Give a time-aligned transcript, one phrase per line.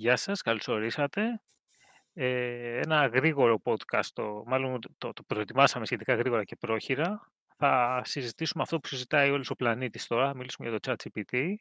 [0.00, 1.40] Γεια σας, καλώς ορίσατε.
[2.20, 7.30] Ε, ένα γρήγορο podcast, το, μάλλον το, το προετοιμάσαμε σχετικά γρήγορα και πρόχειρα.
[7.56, 11.54] Θα συζητήσουμε αυτό που συζητάει όλος ο πλανήτης τώρα, μιλήσουμε για το ChatGPT.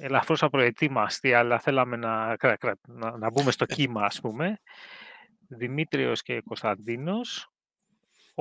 [0.00, 2.36] Ελαφρώς απροετοίμαστοι, αλλά θέλαμε να,
[2.86, 4.60] να, να μπούμε στο κύμα, ας πούμε.
[5.48, 7.50] Δημήτριος και Κωνσταντίνος.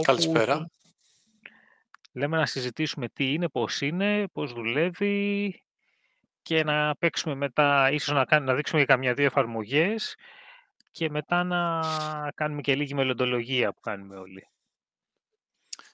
[0.02, 0.70] Καλησπέρα.
[2.14, 5.64] Λέμε να συζητήσουμε τι είναι, πώς είναι, πώς δουλεύει,
[6.42, 10.16] και να παίξουμε μετά, ίσως να, να δείξουμε για καμιά δύο εφαρμογές
[10.92, 11.82] και μετά να
[12.36, 14.48] κάνουμε και λίγη μελλοντολογία που κάνουμε όλοι.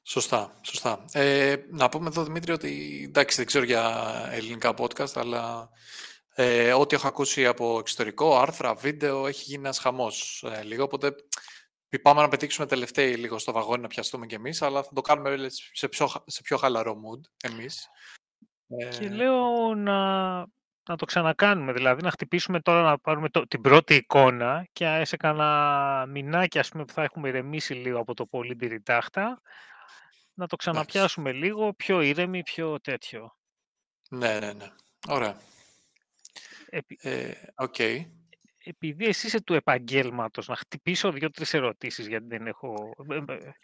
[0.04, 1.06] Σωστά, σωστά.
[1.12, 5.70] Ε, να πούμε εδώ, Δημήτρη, ότι εντάξει, δεν ξέρω για ελληνικά podcast, αλλά
[6.36, 11.16] ε, ό,τι έχω ακούσει από εξωτερικό, άρθρα, βίντεο, έχει γίνει ένας χαμός ε, λίγο, οπότε
[12.02, 15.48] πάμε να πετύξουμε τελευταίοι λίγο στο βαγόνι να πιαστούμε κι εμείς, αλλά θα το κάνουμε
[15.50, 17.88] σε πιο, σε πιο χαλαρό mood εμείς.
[18.68, 19.10] Και ε.
[19.10, 20.38] λέω να,
[20.90, 25.18] να το ξανακάνουμε, δηλαδή να χτυπήσουμε τώρα να πάρουμε το, την πρώτη εικόνα και σε
[25.18, 29.42] κανένα μηνάκι ας πούμε, που θα έχουμε ηρεμήσει λίγο από το πολύ τάχτα,
[30.34, 33.36] να το ξαναπιάσουμε λίγο, πιο ήρεμη, πιο τέτοιο.
[34.10, 34.72] Ναι, ναι, ναι.
[35.08, 35.36] Ωραία.
[36.70, 36.98] Επί...
[37.02, 38.06] Ε, okay
[38.68, 42.94] επειδή εσύ είσαι του επαγγέλματος, να χτυπήσω δύο-τρεις ερωτήσεις, γιατί δεν έχω.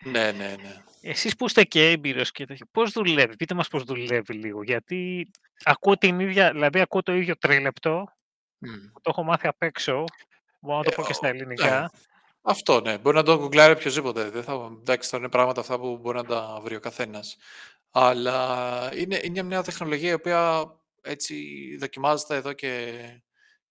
[0.04, 0.84] Ναι, ναι, ναι.
[1.02, 4.64] Εσείς που είστε και έμπειρος και τέτοιο, πώς δουλεύεις, πείτε μας πώς δουλεύει λίγο.
[4.64, 5.32] Γιατί
[5.64, 8.04] ακούω την ίδια, δηλαδή ακούω το ίδιο τρίλεπτο.
[8.66, 8.92] Mm.
[8.94, 10.04] Το έχω μάθει απ' έξω.
[10.60, 11.80] Μπορώ να το πω και στα ε, ελληνικά.
[11.80, 11.86] Ναι.
[12.42, 14.30] Αυτό ναι, μπορεί να το γκουγκλάρει οποιοδήποτε.
[14.30, 17.38] Δεν θα, εντάξει, τώρα είναι πράγματα αυτά που μπορεί να τα βρει ο καθένας.
[17.92, 20.66] Αλλά είναι, είναι μια τεχνολογία η οποία
[21.02, 21.36] έτσι
[21.80, 22.94] δοκιμάζεται εδώ και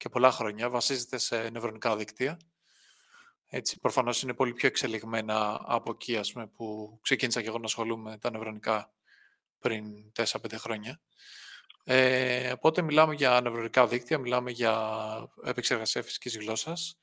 [0.01, 2.37] και πολλά χρόνια, βασίζεται σε νευρονικά δίκτυα.
[3.47, 7.65] Έτσι, προφανώς είναι πολύ πιο εξελιγμένα από εκεί, ας πούμε, που ξεκίνησα και εγώ να
[7.65, 8.93] ασχολούμαι με τα νευρονικά
[9.59, 11.01] πριν 4-5 χρόνια.
[11.85, 15.03] Ε, οπότε μιλάμε για νευρονικά δίκτυα, μιλάμε για
[15.45, 16.99] επεξεργασία φυσικής γλώσσας.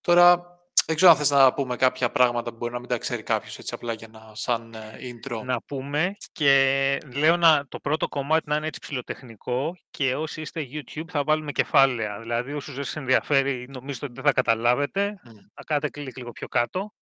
[0.00, 0.55] Τώρα,
[0.86, 3.58] δεν ξέρω αν θες να πούμε κάποια πράγματα που μπορεί να μην τα ξέρει κάποιος
[3.58, 5.42] έτσι απλά για να σαν ε, intro.
[5.44, 10.68] Να πούμε και λέω να, το πρώτο κομμάτι να είναι έτσι ψηλοτεχνικό και όσοι είστε
[10.70, 12.20] YouTube θα βάλουμε κεφάλαια.
[12.20, 15.30] Δηλαδή όσους δεν σας ενδιαφέρει νομίζω ότι δεν θα καταλάβετε, mm.
[15.54, 16.92] θα κάνετε κλικ λίγο πιο κάτω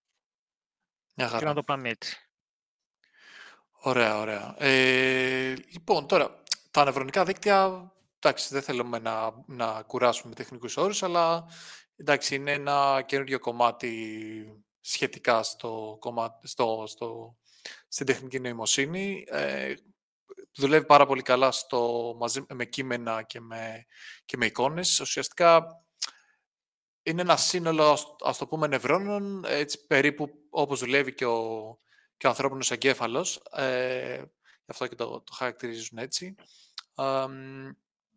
[1.15, 2.19] και να το πάμε έτσι.
[3.81, 4.55] Ωραία, ωραία.
[4.59, 11.47] Ε, λοιπόν, τώρα, τα νευρονικά δίκτυα, εντάξει, δεν θέλουμε να, να κουράσουμε τεχνικούς όρους, αλλά
[11.97, 17.37] Εντάξει, είναι ένα καινούριο κομμάτι σχετικά στο, κομμάτι, στο, στο,
[17.89, 19.25] στην τεχνική νοημοσύνη.
[19.29, 19.75] Ε,
[20.55, 23.87] δουλεύει πάρα πολύ καλά στο, μαζί, με κείμενα και με,
[24.25, 25.01] και με εικόνες.
[25.01, 25.67] Ουσιαστικά
[27.03, 31.79] είναι ένα σύνολο, ας το πούμε, νευρώνων, έτσι περίπου όπως δουλεύει και ο,
[32.17, 33.43] και ο ανθρώπινος εγκέφαλος.
[33.51, 34.17] Ε,
[34.65, 36.35] γι' αυτό και το, το χαρακτηρίζουν έτσι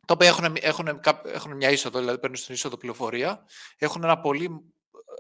[0.08, 3.46] τα οποία έχουν, έχουν, έχουν μια είσοδο, δηλαδή παίρνουν στην είσοδο πληροφορία,
[3.78, 4.50] έχουν ένα πολύ ε,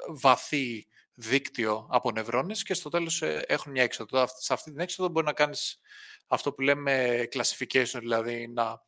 [0.08, 4.28] βαθύ δίκτυο από νευρώνες και στο τέλος ε, έχουν μια έξοδο.
[4.28, 5.80] Σε αυτή την έξοδο μπορεί να κάνεις
[6.28, 8.81] αυτό που λέμε classification, δηλαδή να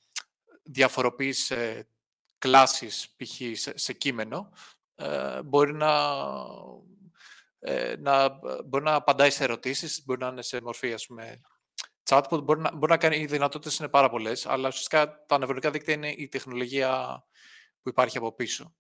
[0.63, 1.87] διαφοροποιείς ε,
[2.37, 3.59] κλάσεις π.χ.
[3.73, 4.51] Σε, κείμενο.
[5.45, 6.13] μπορεί να,
[7.97, 11.41] να, μπορεί να απαντάει σε ερωτήσεις, μπορεί να είναι σε μορφή ας πούμε,
[12.09, 15.71] chatbot μπορεί να, μπορεί να κάνει, οι δυνατότητες είναι πάρα πολλές, αλλά ουσιαστικά τα νευρονικά
[15.71, 17.23] δίκτυα είναι η τεχνολογία
[17.81, 18.75] που υπάρχει από πίσω.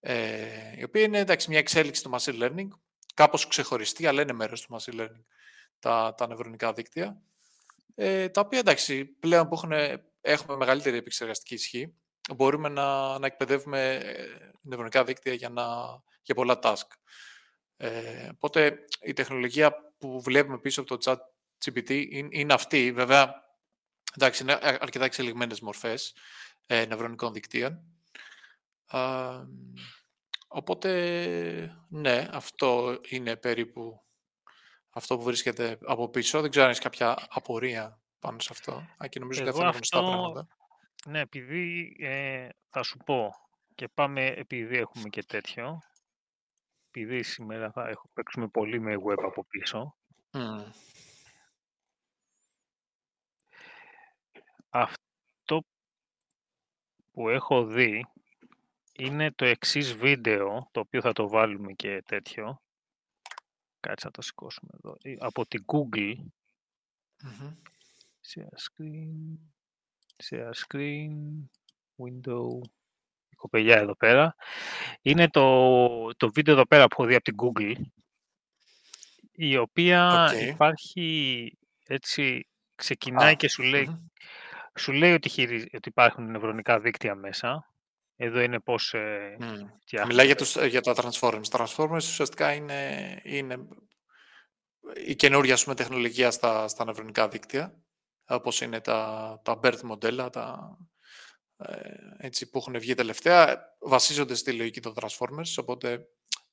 [0.00, 2.68] Ε, η οποία είναι εντάξει, μια εξέλιξη του machine learning,
[3.14, 5.24] κάπως ξεχωριστή, αλλά είναι μέρος του machine learning
[5.78, 7.22] τα, τα νευρονικά δίκτυα,
[7.94, 9.72] ε, τα οποία εντάξει, πλέον που έχουν,
[10.20, 11.94] έχουμε μεγαλύτερη επεξεργαστική ισχύ,
[12.36, 14.26] μπορούμε να, να εκπαιδεύουμε ε,
[14.62, 15.64] νευρονικά δίκτυα για, να,
[16.22, 16.86] για πολλά task.
[17.76, 21.18] Ε, οπότε η τεχνολογία που βλέπουμε πίσω από το chat
[21.64, 22.92] GPT είναι αυτή.
[22.92, 23.34] Βέβαια,
[24.16, 26.16] εντάξει, είναι αρκετά εξελιγμένες μορφές
[26.66, 27.82] ε, νευρονικών δικτύων.
[30.48, 34.04] οπότε, ναι, αυτό είναι περίπου
[34.94, 36.40] αυτό που βρίσκεται από πίσω.
[36.40, 38.72] Δεν ξέρω αν έχεις κάποια απορία πάνω σε αυτό.
[38.72, 40.46] Α, και νομίζω ότι αυτά είναι γνωστά πράγματα.
[41.06, 43.34] Ναι, επειδή ε, θα σου πω
[43.74, 45.78] και πάμε επειδή έχουμε και τέτοιο,
[46.90, 49.96] επειδή σήμερα θα έχω παίξουμε πολύ με web από πίσω,
[54.76, 55.64] Αυτό
[57.12, 58.06] που έχω δει
[58.92, 62.62] είναι το εξής βίντεο, το οποίο θα το βάλουμε και τέτοιο.
[63.80, 64.96] Κάτσε να το σηκώσουμε εδώ.
[65.02, 66.14] Ε, από την Google.
[68.28, 69.38] Share screen.
[70.24, 71.12] Share screen.
[71.96, 72.60] Window.
[73.28, 74.34] Η κοπελιά εδώ πέρα.
[75.02, 77.82] Είναι το, το βίντεο εδώ πέρα που έχω δει από την Google.
[79.32, 84.10] Η οποία υπάρχει έτσι ξεκινάει και σου λέει,
[84.78, 85.42] σου λέει ότι,
[85.74, 87.68] ότι υπάρχουν νευρονικά δίκτυα μέσα.
[88.16, 90.06] Εδώ είναι πώς ε, mm.
[90.06, 91.48] Μιλάει για, τους, για τα Transformers.
[91.50, 93.66] Τα Transformers ουσιαστικά είναι, είναι
[95.06, 97.74] η καινούργια πούμε, τεχνολογία στα, στα νευρονικά δίκτυα,
[98.24, 100.76] όπως είναι τα, τα BERT μοντέλα, τα,
[101.56, 106.06] ε, έτσι, που έχουν βγει τελευταία, βασίζονται στη λογική των Transformers, οπότε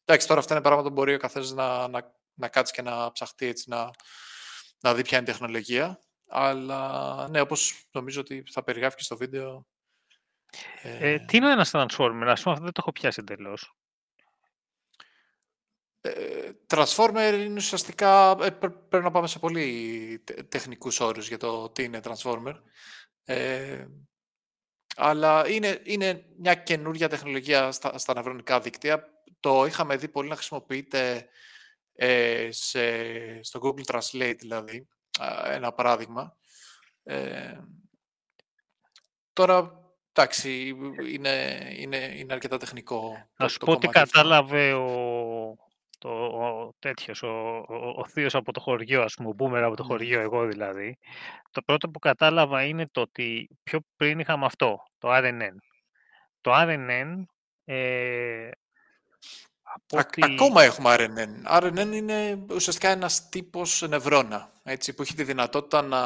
[0.05, 3.11] εντάξει, τώρα αυτά είναι πράγματα που μπορεί ο καθένας να, να, να κάτσει και να
[3.11, 3.91] ψαχτεί έτσι, να,
[4.79, 5.99] να δει ποια είναι η τεχνολογία.
[6.33, 9.67] Αλλά ναι, όπως νομίζω ότι θα περιγράφει και στο βίντεο.
[10.81, 13.75] Ε, τι είναι ένας Transformer, ας πούμε, αυτό δεν το έχω πιάσει εντελώς.
[16.01, 21.83] Ε, Transformer είναι ουσιαστικά, ε, πρέπει να πάμε σε πολύ τεχνικούς όρους για το τι
[21.83, 22.55] είναι Transformer.
[23.23, 23.85] Ε,
[24.95, 29.23] αλλά είναι, είναι μια καινούργια τεχνολογία στα, στα νευρονικά δίκτυα.
[29.39, 31.29] Το είχαμε δει πολύ να χρησιμοποιείται
[31.93, 34.87] ε, σε, στο Google Translate, δηλαδή,
[35.45, 36.37] ένα παράδειγμα.
[37.03, 37.57] Ε,
[39.33, 39.81] τώρα,
[40.13, 40.75] εντάξει,
[41.11, 43.29] είναι, είναι, είναι αρκετά τεχνικό.
[43.37, 45.55] Να σου πω ότι κατάλαβε ο,
[45.97, 49.83] το, ο τέτοιος, ο, ο, ο θείος από το χωριό, ας πούμε, ο από το
[49.83, 50.97] χωριό, εγώ δηλαδή.
[51.51, 55.55] Το πρώτο που κατάλαβα είναι το ότι πιο πριν είχαμε αυτό, το RNN.
[56.41, 57.23] Το RNN
[57.65, 58.49] ε,
[60.21, 61.61] Ακόμα έχουμε RNN.
[61.61, 66.01] RNN είναι ουσιαστικά ένας τύπος νευρώνα, έτσι, που έχει τη δυνατότητα να,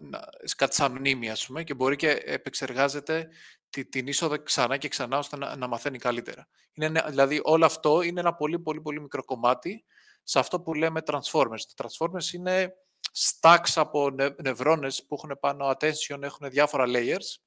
[0.00, 3.28] να σκάτσα μνήμη, ας πούμε, και μπορεί και επεξεργάζεται
[3.70, 6.48] τη, την είσοδο ξανά και ξανά, ώστε να, να μαθαίνει καλύτερα.
[6.72, 9.84] Είναι, δηλαδή, όλο αυτό είναι ένα πολύ, πολύ, πολύ μικρό κομμάτι
[10.22, 11.60] σε αυτό που λέμε transformers.
[11.76, 12.74] Τα transformers είναι
[13.40, 17.40] stacks από νε, νευρώνες που έχουν πάνω attention, έχουν διάφορα layers.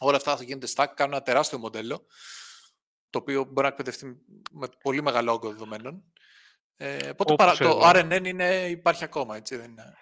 [0.00, 2.06] Όλα αυτά θα γίνονται stack, κάνουν ένα τεράστιο μοντέλο
[3.10, 4.06] το οποίο μπορεί να εκπαιδευτεί
[4.50, 6.04] με πολύ μεγάλο όγκο δεδομένων.
[6.84, 9.96] Ε, οπότε παρα, το RNN είναι, υπάρχει ακόμα, έτσι δεν είναι;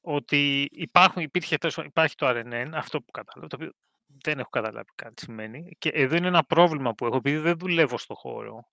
[0.00, 3.72] Ότι υπάρχουν, υπήρχε, υπάρχει το RNN, αυτό που κατάλαβα, το οποίο
[4.22, 5.76] δεν έχω καταλάβει κάτι σημαίνει.
[5.78, 8.68] Και εδώ είναι ένα πρόβλημα που έχω, επειδή δεν δουλεύω στο χώρο.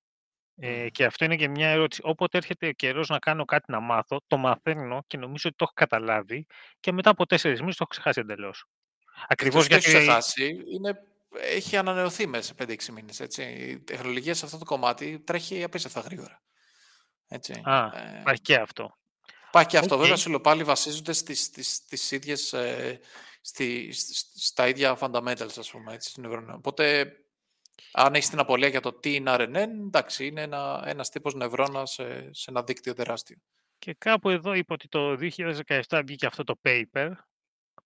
[0.55, 2.01] Ε, και αυτό είναι και μια ερώτηση.
[2.03, 5.63] Όποτε έρχεται ο καιρός να κάνω κάτι να μάθω, το μαθαίνω και νομίζω ότι το
[5.63, 6.45] έχω καταλάβει
[6.79, 8.65] και μετά από τέσσερις μήνες το έχω ξεχάσει εντελώς.
[9.27, 9.91] Ακριβώς γιατί.
[9.91, 10.99] Το ξεχάσει, είναι
[11.41, 13.19] έχει ανανεωθεί μέσα σε 5-6 μήνες.
[13.19, 13.43] Έτσι.
[13.43, 16.41] Η τεχνολογία σε αυτό το κομμάτι τρέχει απίστευτα γρήγορα.
[17.33, 17.61] Έτσι.
[17.63, 18.97] Α, ε, υπάρχει και αυτό.
[19.47, 19.95] Υπάρχει και αυτό.
[19.95, 20.07] Okay.
[20.07, 22.99] Βέβαια, πάλι βασίζονται στις, στις, στις ίδιες, ε,
[23.41, 23.89] στη,
[24.35, 26.21] στα ίδια fundamentals, ας πούμε, έτσι,
[26.55, 27.15] Οπότε,
[27.91, 31.91] αν έχεις την απολία για το τι είναι RNN, εντάξει, είναι ένα, ένας τύπος νευρώνας
[31.91, 33.37] σε, σε ένα δίκτυο τεράστιο.
[33.77, 37.11] Και κάπου εδώ είπε ότι το 2017 βγήκε αυτό το paper,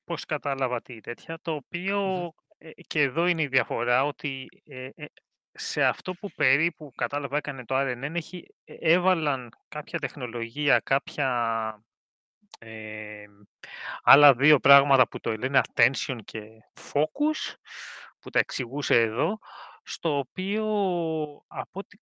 [0.03, 5.05] πώς κατάλαβα τι τέτοια, το οποίο ε, και εδώ είναι η διαφορά ότι ε, ε,
[5.59, 11.30] σε αυτό που περίπου κατάλαβα έκανε το RNN έχει, έβαλαν κάποια τεχνολογία, κάποια
[14.01, 16.42] άλλα δύο πράγματα που το λένε attention και
[16.92, 17.56] focus,
[18.19, 19.39] που τα εξηγούσε εδώ,
[19.83, 20.65] στο οποίο
[21.48, 21.98] από ό,τι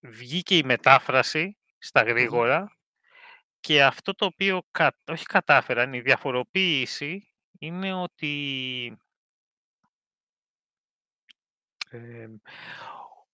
[0.00, 2.76] βγήκε η μετάφραση στα γρήγορα
[3.60, 4.62] και αυτό το οποίο
[5.06, 8.98] όχι κατάφεραν, η διαφοροποίηση είναι ότι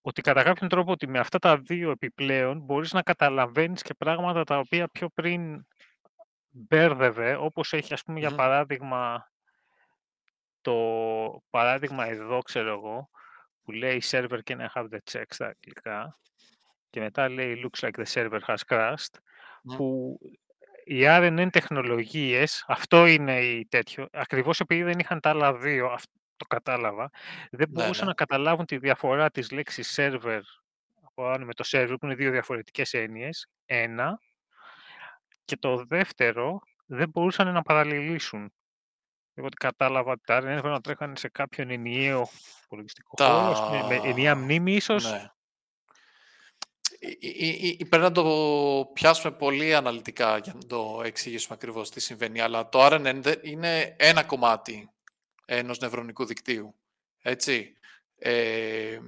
[0.00, 4.44] ότι κατά κάποιον τρόπο ότι με αυτά τα δύο επιπλέον μπορείς να καταλαβαίνεις και πράγματα
[4.44, 5.66] τα οποία πιο πριν
[6.48, 9.30] μπέρδευε, όπως έχει ας πούμε για παράδειγμα
[10.60, 10.74] το
[11.50, 13.10] παράδειγμα εδώ ξέρω εγώ
[13.62, 16.18] που λέει server can I have the check στα αγγλικά
[16.90, 19.14] και μετά λέει looks like the server has crashed
[19.76, 20.18] που
[20.84, 26.12] οι RNN τεχνολογίες, αυτό είναι η τέτοιο, ακριβώς επειδή δεν είχαν τα άλλα δύο, αυτό
[26.38, 27.10] το κατάλαβα,
[27.50, 28.08] δεν ναι, μπορούσαν ναι.
[28.10, 30.40] να καταλάβουν τη διαφορά της λέξης server
[31.02, 34.20] από με το server, που είναι δύο διαφορετικές έννοιες, ένα,
[35.44, 38.52] και το δεύτερο, δεν μπορούσαν να παραλληλήσουν.
[39.34, 42.28] Εγώ κατάλαβα ότι τα RNN έπρεπε να τρέχανε σε κάποιον ενιαίο
[42.64, 43.54] υπολογιστικό τα...
[43.54, 45.30] χώρο, με ενιαία μνήμη ίσως, ναι.
[47.88, 52.86] Πρέπει να το πιάσουμε πολύ αναλυτικά για να το εξηγήσουμε ακριβώς τι συμβαίνει, αλλά το
[52.86, 54.90] RNN είναι ένα κομμάτι
[55.50, 56.74] ενός νευρονικού δικτύου.
[57.22, 57.72] Έτσι.
[58.18, 58.98] Ε,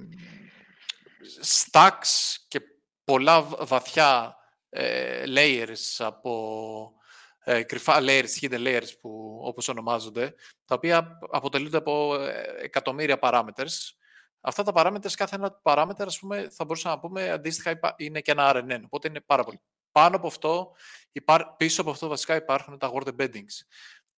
[1.43, 2.61] stacks και
[3.03, 4.35] πολλά βαθιά
[4.69, 6.93] ε, layers από
[7.43, 10.33] ε, κρυφά layers, hidden layers που όπως ονομάζονται,
[10.65, 13.93] τα οποία αποτελούνται από ε, εκατομμύρια parameters
[14.41, 18.31] Αυτά τα παράμετρα, κάθε ένα παράμετρο, ας πούμε, θα μπορούσαμε να πούμε αντίστοιχα είναι και
[18.31, 18.81] ένα RNN.
[18.85, 19.61] Οπότε είναι πάρα πολύ.
[19.91, 20.71] Πάνω από αυτό,
[21.57, 23.55] πίσω από αυτό βασικά υπάρχουν τα word embeddings.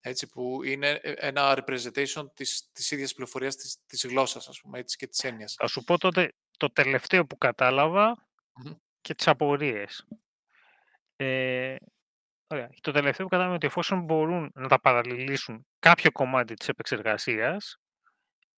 [0.06, 4.80] Έτσι, που είναι ε, ένα representation της, της ίδιας πληροφορίας της, της γλώσσας, ας πούμε,
[4.80, 5.54] έτσι, και της έννοιας.
[5.54, 8.28] Θα σου πω τότε το τελευταίο που καταλαβα
[9.02, 10.08] και τις απορίες.
[11.16, 11.76] Ε,
[12.48, 12.70] ωραία.
[12.82, 17.78] Το τελευταίο που κατάλαβα είναι ότι εφόσον μπορούν να τα παραλληλήσουν κάποιο κομμάτι της επεξεργασίας,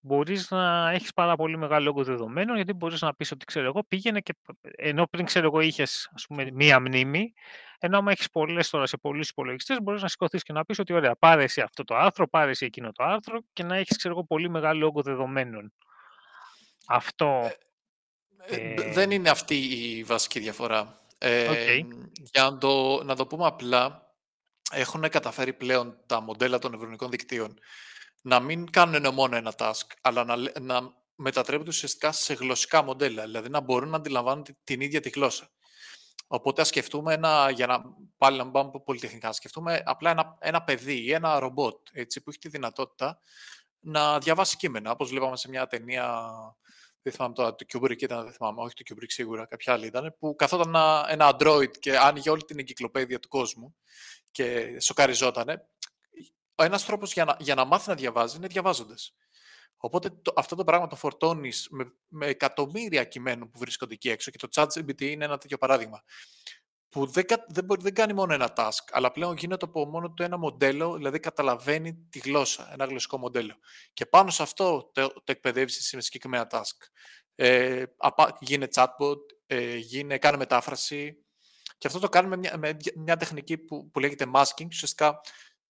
[0.05, 3.83] μπορείς να έχεις πάρα πολύ μεγάλο όγκο δεδομένων, γιατί μπορείς να πεις ότι, ξέρω εγώ,
[3.83, 7.33] πήγαινε και ενώ πριν, ξέρω εγώ, είχες, ας πούμε, μία μνήμη,
[7.79, 10.93] ενώ άμα έχεις πολλές τώρα σε πολλούς υπολογιστές, μπορείς να σηκωθείς και να πεις ότι,
[10.93, 14.13] ωραία, πάρε εσύ αυτό το άρθρο, πάρε εσύ εκείνο το άρθρο και να έχεις, ξέρω
[14.13, 15.73] εγώ, πολύ μεγάλο όγκο δεδομένων.
[16.85, 17.51] Αυτό...
[18.47, 21.01] Ε, ε, δεν είναι αυτή η βασική διαφορά.
[21.17, 21.79] Ε,
[22.15, 24.13] Για να το, να το πούμε απλά,
[24.71, 27.59] έχουν καταφέρει πλέον τα μοντέλα των ευρωνικών δικτύων
[28.25, 33.49] να μην κάνουν μόνο ένα task, αλλά να, να μετατρέπονται ουσιαστικά σε γλωσσικά μοντέλα, δηλαδή
[33.49, 35.51] να μπορούν να αντιλαμβάνουν την ίδια τη γλώσσα.
[36.27, 37.81] Οπότε ας σκεφτούμε ένα, για να
[38.17, 42.39] πάλι να πάμε πολυτεχνικά, σκεφτούμε απλά ένα, ένα παιδί ή ένα ρομπότ έτσι, που έχει
[42.39, 43.19] τη δυνατότητα
[43.79, 46.23] να διαβάσει κείμενα, όπως βλέπαμε σε μια ταινία,
[47.01, 50.15] δεν θυμάμαι τώρα, το Kubrick ήταν, δεν θυμάμαι, όχι το Kubrick σίγουρα, κάποια άλλη ήταν,
[50.19, 53.75] που καθόταν ένα, ένα Android και άνοιγε όλη την εγκυκλοπαίδεια του κόσμου
[54.31, 55.67] και σοκαριζότανε
[56.55, 59.15] ο ένας τρόπος για να, για να μάθει να διαβάζει είναι διαβάζοντας.
[59.77, 64.31] Οπότε το, αυτό το πράγμα το φορτώνεις με, με εκατομμύρια κειμένων που βρίσκονται εκεί έξω
[64.31, 66.03] και το ChatGPT είναι ένα τέτοιο παράδειγμα.
[66.89, 70.37] Που δεν, δεν, δεν κάνει μόνο ένα task, αλλά πλέον γίνεται από μόνο το ένα
[70.37, 73.55] μοντέλο, δηλαδή καταλαβαίνει τη γλώσσα, ένα γλωσσικό μοντέλο.
[73.93, 76.87] Και πάνω σε αυτό το, το εκπαιδεύεις σε συγκεκριμένα task.
[77.35, 77.83] Ε,
[78.39, 81.25] γίνε chatbot, ε, γίνε, κάνει μετάφραση.
[81.77, 84.67] Και αυτό το κάνουμε με μια, με μια τεχνική που, που λέγεται masking.
[84.67, 85.21] Ουσιαστικά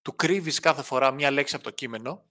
[0.06, 2.26] του κρύβεις κάθε φορά μία λέξη από το κείμενο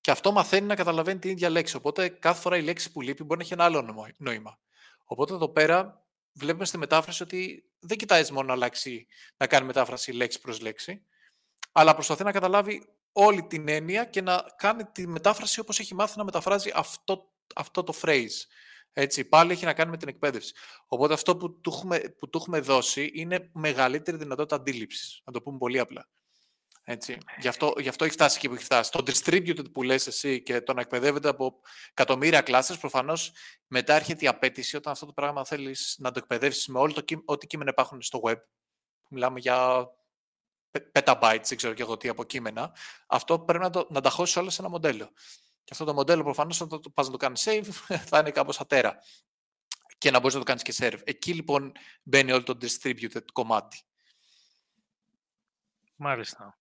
[0.00, 1.76] και αυτό μαθαίνει να καταλαβαίνει την ίδια λέξη.
[1.76, 4.58] Οπότε κάθε φορά η λέξη που λείπει μπορεί να έχει ένα άλλο νόημα.
[5.04, 9.06] Οπότε εδώ πέρα βλέπουμε στη μετάφραση ότι δεν κοιτάει μόνο να αλλάξει,
[9.36, 11.02] να κάνει μετάφραση λέξη προς λέξη,
[11.72, 16.18] αλλά προσπαθεί να καταλάβει όλη την έννοια και να κάνει τη μετάφραση όπως έχει μάθει
[16.18, 18.44] να μεταφράζει αυτό, αυτό το phrase.
[18.92, 20.54] Έτσι, πάλι έχει να κάνει με την εκπαίδευση.
[20.86, 25.20] Οπότε αυτό που του έχουμε, που του έχουμε δώσει είναι μεγαλύτερη δυνατότητα αντίληψης.
[25.24, 26.08] Να το πούμε πολύ απλά.
[26.90, 27.18] Έτσι.
[27.38, 28.90] Γι, αυτό, γι' αυτό έχει φτάσει εκεί που έχει φτάσει.
[28.90, 33.32] Το distributed που λες εσύ και το να εκπαιδεύεται από εκατομμύρια κλάσσες, προφανώς
[33.66, 37.04] μετά έρχεται η απέτηση όταν αυτό το πράγμα θέλεις να το εκπαιδεύσεις με όλο το,
[37.24, 38.36] ό,τι κείμενα υπάρχουν στο web.
[39.08, 39.88] Μιλάμε για
[40.92, 42.76] petabytes, δεν ξέρω και εγώ τι από κείμενα.
[43.06, 45.12] Αυτό πρέπει να, το, να τα χώσεις όλα σε ένα μοντέλο.
[45.64, 47.68] Και αυτό το μοντέλο προφανώς όταν το πας να το κάνεις save
[48.10, 48.98] θα είναι κάπως ατέρα.
[49.98, 51.00] Και να μπορείς να το κάνεις και serve.
[51.04, 53.82] Εκεί λοιπόν μπαίνει όλο το distributed κομμάτι.
[55.96, 56.58] Μάλιστα.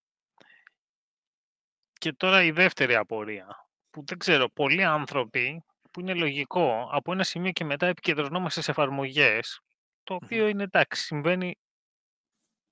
[2.07, 7.23] Και τώρα η δεύτερη απορία, που δεν ξέρω, πολλοί άνθρωποι, που είναι λογικό, από ένα
[7.23, 9.59] σημείο και μετά επικεντρωνόμαστε σε εφαρμογές,
[10.03, 11.55] το οποίο είναι εντάξει, συμβαίνει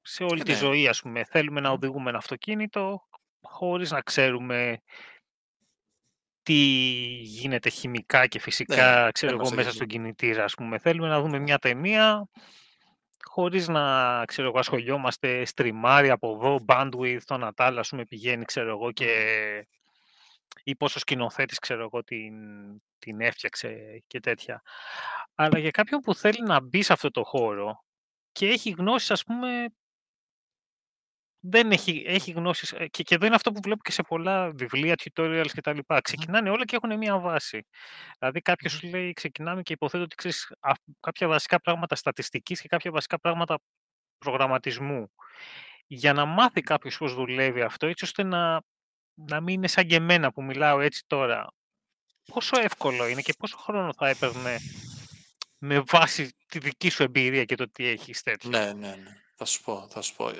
[0.01, 0.57] σε όλη τη ναι.
[0.57, 1.23] ζωή, ας πούμε.
[1.23, 3.07] Θέλουμε να οδηγούμε ένα αυτοκίνητο,
[3.41, 4.81] χωρίς να ξέρουμε
[6.43, 6.53] τι
[7.21, 10.77] γίνεται χημικά και φυσικά, ναι, ξέρω εγώ, μέσα στον κινητήρα, ας πούμε.
[10.77, 12.27] Θέλουμε να δούμε μια ταινία,
[13.29, 18.69] χωρίς να ξέρω εγώ, ασχολιόμαστε στριμάρι από εδώ, bandwidth, το Natal, ας πούμε, πηγαίνει, ξέρω
[18.69, 19.09] εγώ, και
[20.63, 22.33] ή πόσο σκηνοθέτης, ξέρω εγώ, την,
[22.99, 24.61] την έφτιαξε και τέτοια.
[25.35, 27.83] Αλλά για κάποιον που θέλει να μπει σε αυτό το χώρο
[28.31, 29.65] και έχει γνώσεις, ας πούμε,
[31.49, 34.51] δεν έχει, έχει γνώσεις, ε, και, και εδώ είναι αυτό που βλέπω και σε πολλά
[34.51, 35.77] βιβλία, tutorials κτλ.
[36.01, 37.65] Ξεκινάνε όλα και έχουν μια βάση.
[38.19, 40.53] Δηλαδή κάποιος σου λέει, ξεκινάμε και υποθέτω ότι ξέρεις
[40.99, 43.59] κάποια βασικά πράγματα στατιστικής και κάποια βασικά πράγματα
[44.17, 45.11] προγραμματισμού.
[45.87, 48.61] Για να μάθει κάποιος πώς δουλεύει αυτό, έτσι ώστε να,
[49.13, 51.47] να μην είναι σαν και εμένα που μιλάω έτσι τώρα.
[52.33, 54.57] Πόσο εύκολο είναι και πόσο χρόνο θα έπαιρνε
[55.57, 58.49] με βάση τη δική σου εμπειρία και το τι έχεις τέτοιο.
[58.49, 59.21] Ναι, ναι, ναι.
[59.35, 60.31] Θα σου πω, θα σου πω.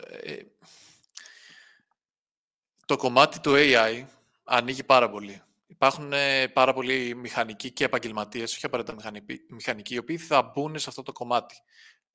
[2.85, 4.05] Ε, το κομμάτι του AI
[4.43, 5.41] ανοίγει πάρα πολύ.
[5.67, 9.11] Υπάρχουν ε, πάρα πολλοί μηχανικοί και επαγγελματίες, όχι απαραίτητα
[9.49, 11.55] μηχανικοί, οι οποίοι θα μπουν σε αυτό το κομμάτι.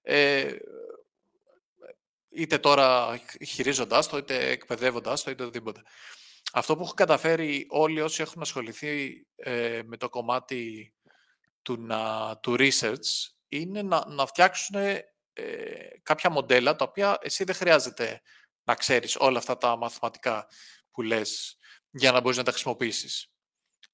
[0.02, 0.56] Ε,
[2.28, 5.82] είτε τώρα χειρίζοντάς το, είτε εκπαιδεύοντας το, είτε οτιδήποτε.
[6.52, 10.92] Αυτό που έχουν καταφέρει όλοι όσοι έχουν ασχοληθεί ε, με το κομμάτι
[11.62, 15.00] του, να, του research είναι να, να φτιάξουν ε,
[16.02, 18.20] κάποια μοντέλα τα οποία εσύ δεν χρειάζεται
[18.64, 20.46] να ξέρεις όλα αυτά τα μαθηματικά
[20.90, 21.58] που λες
[21.90, 23.32] για να μπορείς να τα χρησιμοποιήσεις.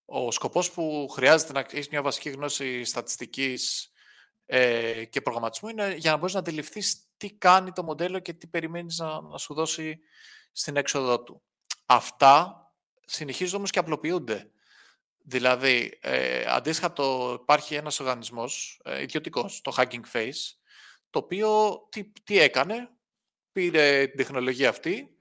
[0.05, 3.91] Ο σκοπός που χρειάζεται να έχεις μια βασική γνώση στατιστικής
[4.47, 8.47] ε, και προγραμματισμού είναι για να μπορείς να αντιληφθείς τι κάνει το μοντέλο και τι
[8.47, 9.99] περιμένεις να, να σου δώσει
[10.53, 11.43] στην έξοδο του.
[11.87, 12.61] Αυτά
[13.05, 14.51] συνεχίζουν όμως και απλοποιούνται.
[15.29, 20.55] Δηλαδή, ε, αντίστοιχα το, υπάρχει ένας οργανισμός ε, ιδιωτικός, το Hugging Face,
[21.11, 22.96] το οποίο τι, τι έκανε,
[23.57, 25.17] πήρε την τεχνολογία αυτή,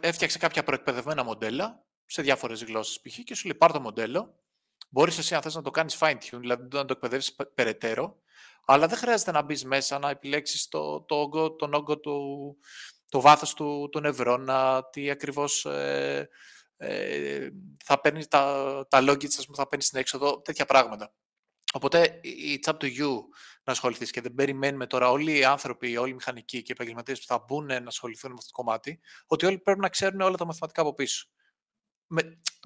[0.00, 3.18] έφτιαξε κάποια προεκπαιδευμένα μοντέλα σε διάφορες γλώσσες π.χ.
[3.18, 4.34] και σου λέει πάρ το μοντέλο,
[4.88, 8.20] μπορείς εσύ αν θες να το κάνεις fine-tune, δηλαδή να το εκπαιδεύσεις περαιτέρω,
[8.64, 12.56] αλλά δεν χρειάζεται να μπεις μέσα, να επιλέξεις το, το όγκο, τον όγκο του,
[13.08, 16.28] το βάθος του, του νευρώνα, τι ακριβώς ε,
[16.76, 17.48] ε,
[17.84, 21.14] θα παίρνεις τα, τα logins, που θα παίρνεις στην έξοδο, τέτοια πράγματα.
[21.72, 23.18] Οπότε it's up to you
[23.64, 27.18] να ασχοληθείς και δεν περιμένουμε τώρα όλοι οι άνθρωποι, όλοι οι μηχανικοί και οι επαγγελματίες
[27.18, 30.36] που θα μπουν να ασχοληθούν με αυτό το κομμάτι, ότι όλοι πρέπει να ξέρουν όλα
[30.36, 31.26] τα μαθηματικά από πίσω.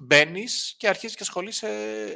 [0.03, 1.69] Μπαίνεις και αρχίζεις και ασχολείσαι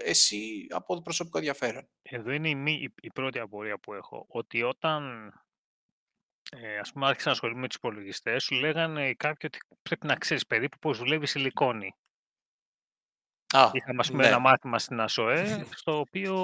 [0.04, 1.90] εσύ από το προσωπικό ενδιαφέρον.
[2.02, 4.26] Εδώ είναι η, η πρώτη απορία που έχω.
[4.30, 5.32] Ότι όταν
[6.52, 10.16] ε, ας πούμε, άρχισα να ασχολούμαι με τους υπολογιστές, σου λέγανε κάποιοι ότι πρέπει να
[10.16, 11.96] ξέρεις περίπου πώς δουλεύεις η σιλικόνη.
[13.52, 14.28] Α, Είχαμε ας πούμε, ναι.
[14.28, 16.36] ένα μάθημα στην ΑΣΟΕ, στο οποίο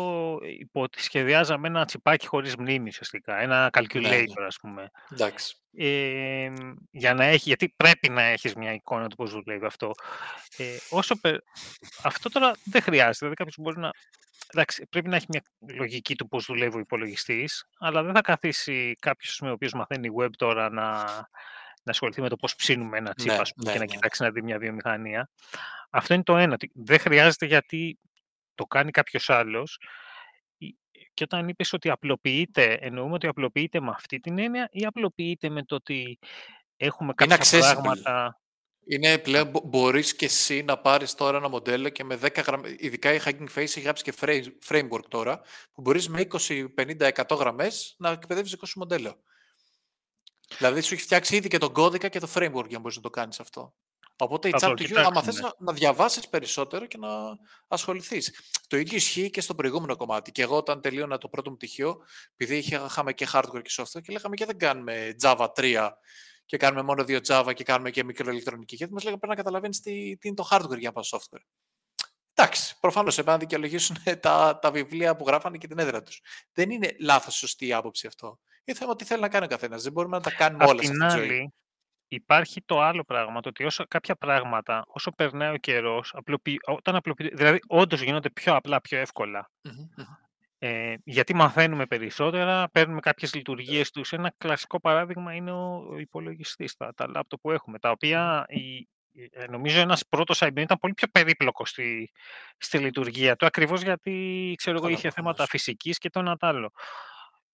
[0.59, 4.45] υπό ότι σχεδιάζαμε ένα τσιπάκι χωρίς μνήμη, ουσιαστικά, ένα calculator, Ναι, ναι.
[4.47, 4.91] ας πούμε.
[5.11, 5.55] Εντάξει.
[5.79, 6.51] Ε,
[6.91, 9.91] για να έχει, γιατί πρέπει να έχεις μια εικόνα του πώς δουλεύει αυτό.
[10.57, 11.41] Ε, όσο πε-
[12.03, 13.91] Αυτό τώρα δεν χρειάζεται, δηλαδή κάποιος μπορεί να...
[14.53, 15.41] Εντάξει, πρέπει να έχει μια
[15.75, 20.29] λογική του πώς δουλεύει ο υπολογιστής, αλλά δεν θα καθίσει κάποιος ο οποίος μαθαίνει web
[20.37, 21.05] τώρα να,
[21.87, 23.91] να ασχοληθεί με το πώς ψήνουμε ένα chip Ναι, ας πούμε, ναι, και να ναι.
[23.93, 25.29] κοιτάξει να δει μια βιομηχανία.
[25.89, 26.53] Αυτό είναι το ένα.
[26.53, 27.99] ότι Δεν χρειάζεται γιατί
[28.55, 29.79] το κάνει κάποιος άλλος.
[31.13, 35.63] Και όταν είπες ότι απλοποιείται, εννοούμε ότι απλοποιείται με αυτή την έννοια ή απλοποιείται με
[35.63, 36.19] το ότι
[36.77, 37.81] έχουμε Είναι κάποια accessible.
[37.81, 38.41] πράγματα...
[38.89, 42.75] Είναι πλέον, μπο- μπορείς και εσύ να πάρεις τώρα ένα μοντέλο και με 10 γραμμές,
[42.77, 45.41] ειδικά η Hugging Face έχει γράψει και frame- framework τώρα,
[45.73, 49.23] που μπορείς με 20, 50, 100 γραμμές να εκπαιδεύεις δικό σου μοντέλο.
[50.57, 53.01] Δηλαδή σου έχει φτιάξει ήδη και τον κώδικα και το framework για να μπορείς να
[53.01, 53.73] το κάνεις αυτό.
[54.19, 55.51] Οπότε Θα it's up το to you, άμα θες κοιτάξουμε.
[55.59, 57.09] να, να διαβάσεις περισσότερο και να
[57.67, 58.39] ασχοληθείς.
[58.67, 60.31] Το ίδιο ισχύει και στο προηγούμενο κομμάτι.
[60.31, 61.97] Και εγώ όταν τελείωνα το πρώτο μου πτυχίο,
[62.37, 65.89] επειδή είχε- είχαμε και hardware και software και λέγαμε και δεν κάνουμε Java 3
[66.45, 68.75] και κάνουμε μόνο δύο Java και κάνουμε και μικροελεκτρονική.
[68.75, 71.41] Γιατί μας λέγανε πρέπει να καταλαβαίνεις τι, τι είναι το hardware για να πας software.
[72.33, 76.21] Εντάξει, προφανώς έπρεπε να δικαιολογήσουν τα, τα βιβλία που γράφανε και την έδρα τους.
[76.53, 78.39] Δεν είναι λάθος σωστή η άποψη αυτό.
[78.67, 79.83] Είναι θέμα τι θέλει να κάνει ο καθένας.
[79.83, 81.29] Δεν μπορούμε να τα κάνουμε Απ' όλα σε την αυτή τη ζωή.
[81.37, 81.53] άλλη,
[82.07, 86.13] υπάρχει το άλλο πράγμα, το ότι όσο κάποια πράγματα, όσο περνάει ο καιρός,
[86.65, 89.51] όταν απλοποιεί, δηλαδή όντως γίνονται πιο απλά, πιο εύκολα.
[89.61, 90.05] Μμμ, μμμ.
[90.59, 94.13] Ε, γιατί μαθαίνουμε περισσότερα, παίρνουμε κάποιες λειτουργίες τους.
[94.13, 98.87] Ένα κλασικό παράδειγμα είναι ο, ο υπολογιστής, τα, τα laptop που έχουμε, τα οποία η,
[99.31, 102.11] ε, νομίζω ένας πρώτος IBM ήταν πολύ πιο περίπλοκος στη,
[102.57, 105.49] στη λειτουργία του, ακριβώς γιατί ξέρω εγώ, Καλά, είχε θέματα προφανώς.
[105.49, 106.71] φυσικής και το ένα τ' άλλο.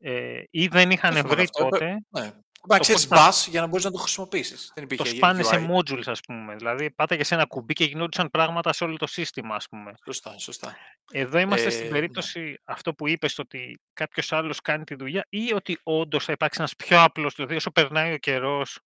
[0.05, 2.31] Ε, ή δεν είχαν Έχουμε βρει αυτό, έπρεπε- τότε Ναι.
[2.67, 4.71] Πρέπει να το ξέρεις πώς θα- bash για να μπορείς να το χρησιμοποιήσεις.
[4.75, 5.75] Δεν το υπήρχε σπάνε σε UI.
[5.75, 6.55] modules, ας πούμε.
[6.55, 9.91] Δηλαδή, πάταγε σε ένα κουμπί και γινόντουσαν πράγματα σε όλο το σύστημα, ας πούμε.
[10.05, 10.77] Σωστά, σωστά.
[11.11, 11.89] Εδώ είμαστε Ε, στην ναι.
[11.91, 16.59] περίπτωση αυτό που είπες ότι κάποιος άλλος κάνει τη δουλειά ή ότι όντως θα υπάρξει
[16.59, 18.79] ένας πιο απλός, δηλαδή όσο περνάει ο καιρός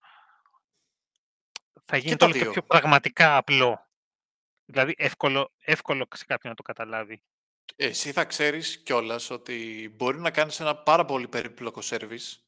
[1.84, 2.51] θα γίνεται τα όλο και δύο.
[2.51, 3.88] πιο πραγματικά απλό.
[4.65, 7.21] Δηλαδή εύκολο, εύκολο σε κάποιον να το καταλάβει.
[7.79, 12.47] Εσύ θα ξέρεις κιόλας ότι μπορεί να κάνεις ένα πάρα πολύ περίπλοκο service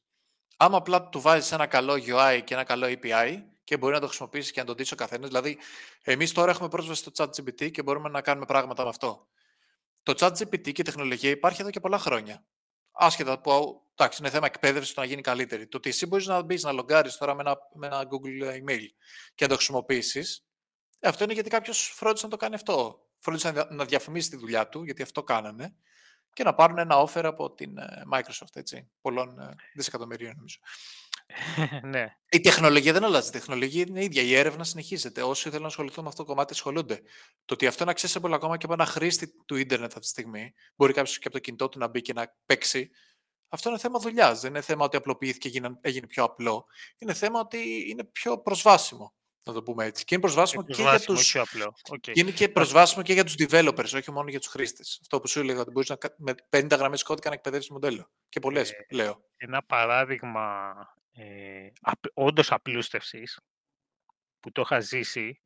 [0.62, 4.06] άμα απλά του βάζεις ένα καλό UI και ένα καλό API και μπορεί να το
[4.08, 5.28] χρησιμοποιήσεις και να το δει ο καθένας.
[5.28, 5.58] Δηλαδή,
[6.02, 9.28] εμείς τώρα έχουμε πρόσβαση στο ChatGPT και μπορούμε να κάνουμε πράγματα με αυτό.
[10.04, 12.46] Το ChatGPT και η τεχνολογία υπάρχει εδώ και πολλά χρόνια.
[12.92, 13.84] Άσχετα από.
[13.96, 15.68] Εντάξει, είναι θέμα εκπαίδευσης το να γίνει καλύτερη.
[15.68, 18.88] Το ότι εσύ μπορείς να μπεις να λογκάρεις τώρα με ένα, με ένα Google email
[19.36, 20.46] και να το χρησιμοποιήσεις,
[21.02, 23.09] αυτό είναι γιατί κάποιος φρόντισε να το κάνει αυτό.
[23.20, 25.76] Φρόντισε να, να διαφημίσει τη δουλειά του, γιατί αυτό κάνανε,
[26.34, 30.60] και να πάρουν ένα offer από την ε, Microsoft, έτσι, πολλών ε, δισεκατομμυρίων νομίζω.
[31.94, 32.16] ναι.
[32.30, 33.28] Η τεχνολογία δεν αλλάζει.
[33.28, 34.22] Η τεχνολογία είναι ίδια.
[34.22, 35.22] Η έρευνα συνεχίζεται.
[35.22, 37.02] Όσοι θέλουν να ασχοληθούν με αυτό το κομμάτι, ασχολούνται.
[37.46, 40.54] Το ότι αυτό είναι accessible ακόμα και από ένα χρήστη του ίντερνετ αυτή τη στιγμή,
[40.76, 42.90] μπορεί κάποιος και από το κινητό του να μπει και να παίξει.
[43.50, 44.40] Αυτό είναι θέμα δουλειάς.
[44.40, 46.66] Δεν είναι θέμα ότι απλοποιήθηκε και έγινε, έγινε πιο απλό.
[46.98, 49.14] Είναι θέμα ότι είναι πιο προσβάσιμο.
[49.44, 50.06] Να το πούμε έτσι.
[50.06, 51.36] Και είναι προσβάσιμο, Είναι και για προσβάσιμο, τους...
[51.36, 51.74] όχι απλό.
[51.90, 52.00] Οκ.
[52.00, 54.98] Και είναι και προσβάσιμο και για τους developers, όχι μόνο για τους χρήστες.
[55.02, 58.12] Αυτό που σου έλεγα, ότι μπορείς να, κα- με 50 γραμμές κώδικα να εκπαιδεύσει μοντέλο.
[58.30, 59.24] Και πολλές, Ε, λέω.
[59.38, 60.74] Ένα παράδειγμα
[61.12, 63.40] ε, απ, όντως απλούστευσης
[64.40, 65.40] που το είχα ζήσει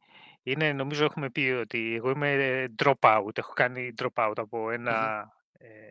[0.43, 5.89] είναι, νομίζω έχουμε πει ότι εγώ είμαι dropout, έχω κάνει dropout από ένα ε, ε,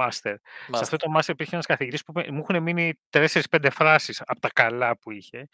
[0.00, 0.34] master.
[0.72, 0.98] Σε αυτό Master.
[0.98, 4.98] το master υπήρχε ένας καθηγητής που με- μου έχουν μείνει 4-5 φράσεις από τα καλά
[4.98, 5.48] που είχε.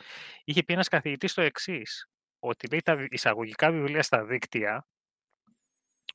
[0.45, 2.07] Είχε πει ένας καθηγητής το εξής
[2.39, 4.87] ότι λέει τα βι- εισαγωγικά βιβλία στα δίκτυα,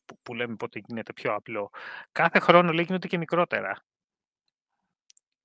[0.05, 1.69] που, που λέμε πότε γίνεται πιο απλό,
[2.11, 3.85] κάθε χρόνο λέει γίνονται και μικρότερα.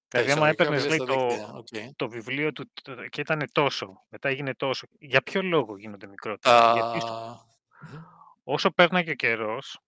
[0.09, 1.87] Τα Δηλαδή, άμα εισαγωγικά έπαιρνες βιβλία λέει, στα το, δίκτυα.
[1.89, 1.97] οκ.
[1.97, 4.87] το βιβλίο του το- και ήταν τόσο, μετά έγινε τόσο.
[4.99, 7.47] Για ποιο λόγο γίνονται μικρότερα; Γιατί Τα...
[7.93, 8.03] Μμμ.
[8.45, 9.81] όσο πέρναγε ο καιρός,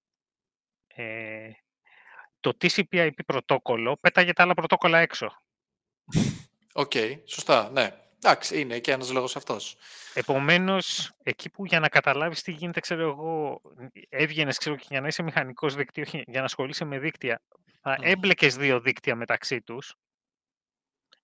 [0.87, 1.51] ε,
[2.45, 5.43] το TCP/IP πρωτόκολλο πέταγε τα άλλα πρωτόκολλα έξω.
[6.73, 6.93] Οκ,
[7.25, 7.99] σωστά, ναι.
[8.25, 9.77] Εντάξει, είναι και ένας λόγος αυτός.
[10.15, 13.61] Επομένως, εκεί που για να καταλάβεις τι γίνεται, ξέρω εγώ,
[14.09, 17.43] έβγαινες, ξέρω, και για να είσαι μηχανικός δικτύο, για να ασχολείσαι με δίκτυα,
[17.81, 18.03] θα Mm.
[18.03, 19.95] έμπλεκες δύο δίκτυα μεταξύ τους.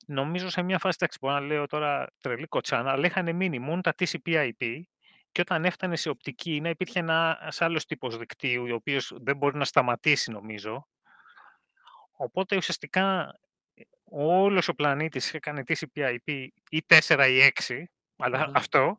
[0.06, 3.80] Νομίζω σε μια φάση, εντάξει, μπορώ να λέω τώρα τρελή κοτσάνα, αλλά είχαν μείνει μόνο
[3.80, 4.80] τα TCP/IP
[5.33, 9.56] και όταν έφτανε σε οπτική να υπήρχε ένας άλλος τύπος δικτύου, ο οποίος δεν μπορεί
[9.56, 10.88] να σταματήσει, νομίζω.
[12.22, 13.35] Οπότε ουσιαστικά
[13.74, 17.83] ε, όλος ο πλανήτης έκανε TCP/IP ή 4 ή 6,
[18.16, 18.56] αλλά Μμμ.
[18.56, 18.98] αυτό.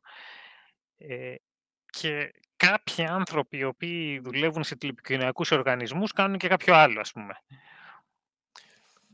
[0.97, 1.35] Ε,
[1.85, 7.33] και κάποιοι άνθρωποι οι οποίοι δουλεύουν σε τηλεπικοινωνιακούς οργανισμούς κάνουν και κάποιο άλλο, ας πούμε.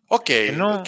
[0.08, 0.86] Οκ, Ενώ οκ.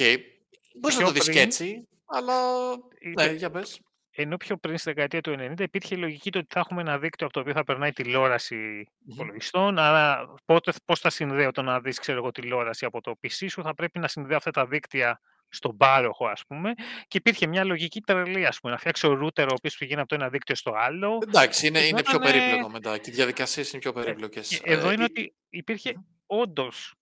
[0.80, 3.80] Μπορείς να πιο το δεις και πριν, έτσι, αλλά ναι, είπε, για πες.
[4.12, 7.00] Ενώ πιο πριν στη δεκαετία του 90 υπήρχε η λογική το ότι θα έχουμε ένα
[7.00, 9.14] δίκτυο από το οποίο θα περνάει τηλεόραση Μμμ.
[9.14, 13.46] υπολογιστών, άρα πότε, πώς θα συνδέω το να δεις ξέρω εγώ, τηλεόραση από το PC
[13.50, 15.20] σου, θα πρέπει να συνδέω αυτά τα δίκτυα
[15.50, 16.74] στον πάροχο, ας πούμε,
[17.08, 20.16] και υπήρχε μια λογική τρελή, ας πούμε, να φτιάξω router ο οποίος πηγαίνει από το
[20.16, 22.40] ένα δίκτυο στο άλλο Εντάξει, είναι, και είναι πιο γινότανε...
[22.40, 24.62] περίπλοκο μετά και οι διαδικασίες είναι πιο Ε, και περίπλοκες.
[24.64, 26.02] εδώ Ε, είναι ε, ότι υπήρχε μμμ.
[26.26, 26.94] όντως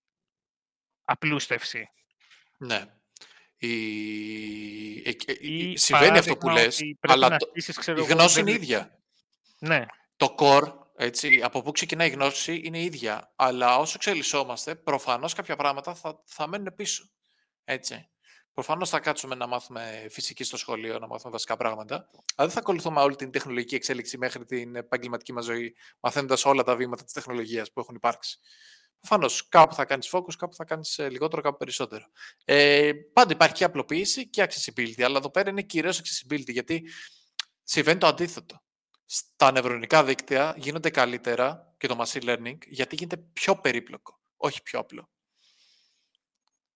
[1.03, 1.89] απλούστευση.
[2.57, 2.96] Ναι.
[3.57, 3.69] Η...
[5.05, 7.47] ε, ε, ε, Ή Συμβαίνει αυτό που παράδειγμα λες, ότι πρέπει αλλά να το...
[7.49, 8.61] στήσεις, η ξέρω εγώ, γνώση είναι δεν...
[8.61, 8.99] ίδια.
[9.59, 9.85] Ναι,
[10.17, 13.33] Το core, έτσι, από πού ξεκινάει η γνώση, είναι ίδια.
[13.35, 17.09] Αλλά όσο εξελισσόμαστε, προφανώς κάποια πράγματα θα, θα μένουν πίσω.
[17.63, 18.09] Έτσι.
[18.53, 21.95] Προφανώς θα κάτσουμε να μάθουμε φυσική στο σχολείο, να μάθουμε βασικά πράγματα.
[22.35, 26.63] Αλλά δεν θα ακολουθούμε όλη την τεχνολογική εξέλιξη μέχρι την επαγγελματική μας ζωή, μαθαίνοντας όλα
[26.63, 28.39] τα βήματα της τεχνολογίας που έχουν υπάρξει.
[28.99, 32.05] Προφανώς κάπου θα κάνεις focus, κάπου θα κάνεις λιγότερο, κάπου περισσότερο.
[32.45, 36.89] Ε, πάντα υπάρχει και απλοποίηση και accessibility, αλλά εδώ πέρα είναι κυρίω accessibility, γιατί
[37.63, 38.61] συμβαίνει το αντίθετο.
[39.05, 44.79] Στα νευρονικά δίκτυα γίνονται καλύτερα και το machine learning γιατί γίνεται πιο περίπλοκο, όχι πιο
[44.79, 45.09] απλό.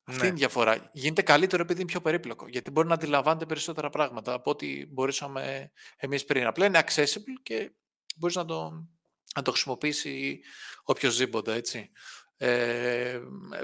[0.04, 0.38] Αυτή είναι η ναι.
[0.38, 0.90] διαφορά.
[0.94, 2.48] Γίνεται καλύτερο επειδή είναι πιο περίπλοκο.
[2.48, 6.46] Γιατί μπορεί να αντιλαμβάνεται περισσότερα πράγματα από ό,τι μπορούσαμε εμείς πριν.
[6.46, 7.72] Απλά είναι accessible και
[8.16, 8.88] μπορείς να το,
[9.36, 10.42] να το χρησιμοποιήσει
[10.84, 11.92] οποιοδήποτε, έτσι.
[12.38, 13.22] Ε,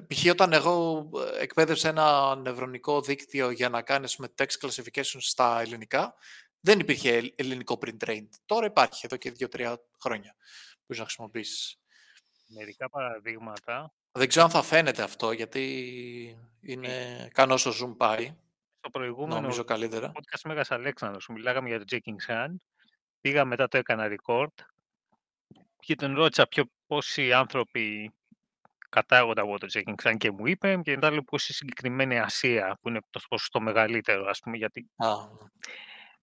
[0.07, 0.25] π.χ.
[0.31, 6.15] όταν εγώ εκπαίδευσα ένα νευρονικό δίκτυο για να κάνεις με text classification στα ελληνικά,
[6.59, 8.29] δεν υπήρχε ελληνικό pre-trained.
[8.45, 10.35] Τώρα υπάρχει εδώ και δύο-τρία χρόνια.
[10.79, 11.79] Μπορείς να χρησιμοποιήσεις.
[12.47, 13.93] Μερικά παραδείγματα.
[14.11, 17.27] Δεν ξέρω αν θα φαίνεται αυτό, γιατί είναι...
[17.33, 18.35] κάνω όσο zoom πάει.
[18.77, 20.11] Στο προηγούμενο Νομίζω καλύτερα.
[20.11, 22.55] podcast Μέγας Αλέξανδρος, που μιλάγαμε για το Jenkins Hand,
[23.21, 24.53] πήγα μετά το έκανα record
[25.79, 28.11] και τον ρώτησα πιο πόσοι άνθρωποι
[28.89, 32.89] κατάγονται από το Jenkins Hand και μου είπε και μετά λέω πόση συγκεκριμένη Ασία, που
[32.89, 35.07] είναι το ποσοστό μεγαλύτερο, ας πούμε, γιατί Α,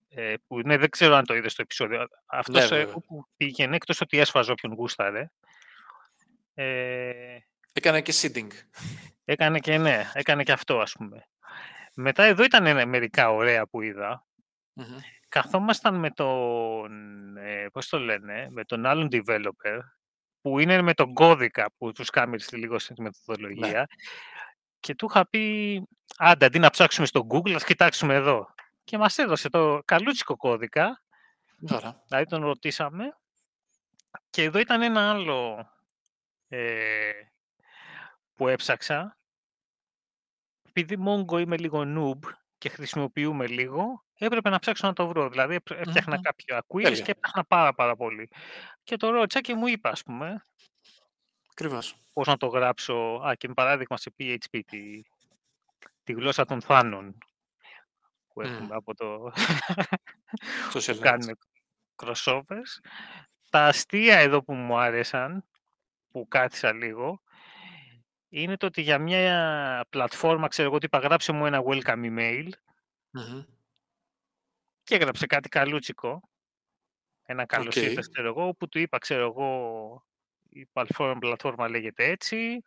[0.08, 2.06] ε, που ναι, δεν ξέρω αν το είδες στο επεισόδιο.
[2.26, 2.94] Αυτός ναι, ε, βέβαια.
[2.94, 5.30] όπου πήγαινε, εκτός ότι έσφαζε όποιον γούσταρε,
[6.54, 7.38] ε,
[7.72, 8.48] Έκανε και seeding.
[9.24, 11.28] έκανε και ναι, έκανε και αυτό, ας πούμε.
[11.94, 14.26] Μετά εδώ ήταν ένα- μερικά ωραία που είδα.
[14.72, 14.98] Μμμ.
[15.34, 19.78] Καθόμασταν με τον, ε, πώς το λένε, με τον άλλον developer,
[20.40, 23.02] που είναι με τον κώδικα που τους κάνει στη λίγο στη Ναι.
[23.04, 23.86] μεθοδολογία
[24.80, 25.82] και του είχα πει,
[26.16, 28.54] άντε, αντί να ψάξουμε στο Google, ας κοιτάξουμε εδώ.
[28.84, 31.02] Και μας έδωσε το καλούτσικο κώδικα,
[31.70, 32.02] Ωραία.
[32.06, 33.16] δηλαδή τον ρωτήσαμε.
[34.30, 35.70] Και εδώ ήταν ένα άλλο
[36.48, 37.10] ε,
[38.34, 39.18] που έψαξα.
[40.68, 42.30] Επειδή Mongo είμαι λίγο noob
[42.64, 45.28] και χρησιμοποιούμε λίγο, έπρεπε να ψάξω να το βρω.
[45.28, 46.22] Δηλαδή έπρε- έφτιαχνα Μμμ.
[46.22, 47.04] κάποια queries Τέλεια.
[47.04, 48.30] και έψαχνα πάρα πάρα πολύ.
[48.82, 50.44] Και το ρώτησα και μου είπε, ας πούμε,
[51.50, 51.94] Ακριβώς.
[52.12, 52.94] πώς να το γράψω.
[53.26, 55.02] Α, και με παράδειγμα σε PHP, τη,
[56.04, 57.18] τη γλώσσα των θάνων
[58.28, 58.44] που Μμ.
[58.44, 59.32] έχουμε από το...
[60.72, 60.98] Social που net.
[61.00, 61.38] κάνουν
[61.96, 62.72] crossovers.
[63.50, 65.44] Τα αστεία εδώ που μου άρεσαν,
[66.10, 67.22] που κάθισα λίγο,
[68.42, 72.48] είναι το ότι για μια πλατφόρμα, ξέρω εγώ, ότι είπα γράψε μου ένα welcome email
[73.10, 73.42] Μμμ.
[74.82, 76.20] και έγραψε κάτι καλούτσικο,
[77.22, 77.82] ένα καλώς Οκ.
[77.82, 80.04] ήρθες, ξέρω εγώ, όπου του είπα, ξέρω εγώ,
[80.48, 82.60] η πλατφόρμα, πλατφόρμα λέγεται έτσι,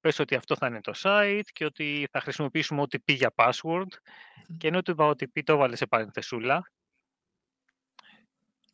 [0.00, 3.88] πες ότι αυτό θα είναι το site και ότι θα χρησιμοποιήσουμε OTP για password
[4.48, 4.56] Μμμ.
[4.56, 6.70] και ενώ του είπα OTP το έβαλε σε παρενθεσούλα.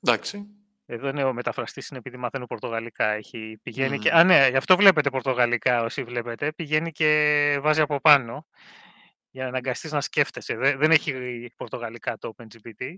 [0.00, 0.63] Εντάξει.
[0.86, 3.08] Εδώ είναι ο μεταφραστής, είναι επειδή μαθαίνω πορτογαλικά.
[3.08, 4.10] Έχει, πηγαίνει και...
[4.10, 4.18] Μμμ.
[4.18, 6.52] Α, ναι, γι' αυτό βλέπετε πορτογαλικά όσοι βλέπετε.
[6.52, 8.46] Πηγαίνει και βάζει από πάνω
[9.30, 10.56] για να αναγκαστείς να σκέφτεσαι.
[10.56, 12.94] Δεν, δεν έχει πορτογαλικά το OpenGPT.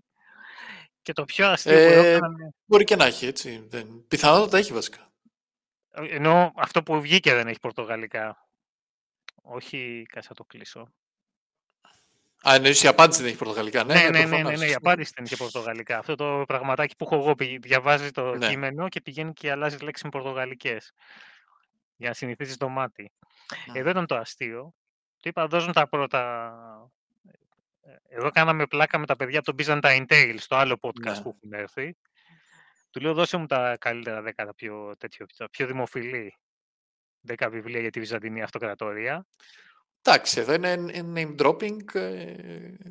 [1.02, 2.54] Και το πιο αστείο που Ε, έκαναν...
[2.64, 3.66] μπορεί και να έχει, έτσι.
[3.68, 4.04] Δεν...
[4.08, 5.12] Πιθανότατα έχει βασικά.
[5.90, 8.48] Ενώ αυτό που βγήκε δεν έχει πορτογαλικά.
[9.42, 10.92] Όχι, κάτσε να το κλείσω.
[12.48, 13.84] Α, εννοείς η απάντηση δεν έχει πορτογαλικά.
[13.84, 15.98] Ναι, ναι, ναι, ναι, ναι, ναι, η απάντηση δεν έχει πορτογαλικά.
[15.98, 18.48] Αυτό το πραγματάκι που έχω εγώ, διαβάζει το ναι.
[18.48, 20.92] κείμενο και πηγαίνει και αλλάζει λέξεις με πορτογαλικές
[21.96, 23.12] για να συνηθίσεις το μάτι.
[23.72, 24.74] Εδώ ήταν το αστείο.
[25.20, 26.52] Του είπα, δώσουν τα πρώτα...
[27.82, 31.20] Ε, εδώ κάναμε πλάκα με τα παιδιά από το Byzantine Tales, το άλλο podcast ναι.
[31.20, 31.96] που έχουν έρθει.
[32.90, 36.34] Του λέω, δώσε μου τα καλύτερα δέκα, πιο, τέτοιο, πιο δημοφιλή
[37.20, 39.26] δέκα βιβλία για τη Βυζαντινή Αυτοκρατορία.
[40.08, 41.94] Εντάξει, εδώ είναι name dropping.
[41.94, 42.34] Ε,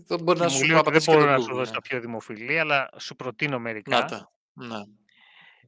[0.05, 3.59] δεν μπορεί να σου Δεν μπορώ να σου δώσω τα πιο δημοφιλή, αλλά σου προτείνω
[3.59, 3.99] μερικά.
[3.99, 4.31] Να τα.
[4.53, 4.83] Ναι.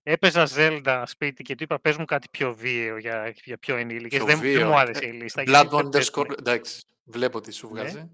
[0.04, 4.24] Έπαιζα Zelda σπίτι και του είπα πες μου κάτι πιο βίαιο για, για πιο ενήλικες.
[4.24, 5.44] Δεν, δεν, μου άρεσε η λίστα.
[5.46, 7.82] Blood underscore, εντάξει, βλέπω τι σου ναι.
[7.82, 8.10] βγάζει.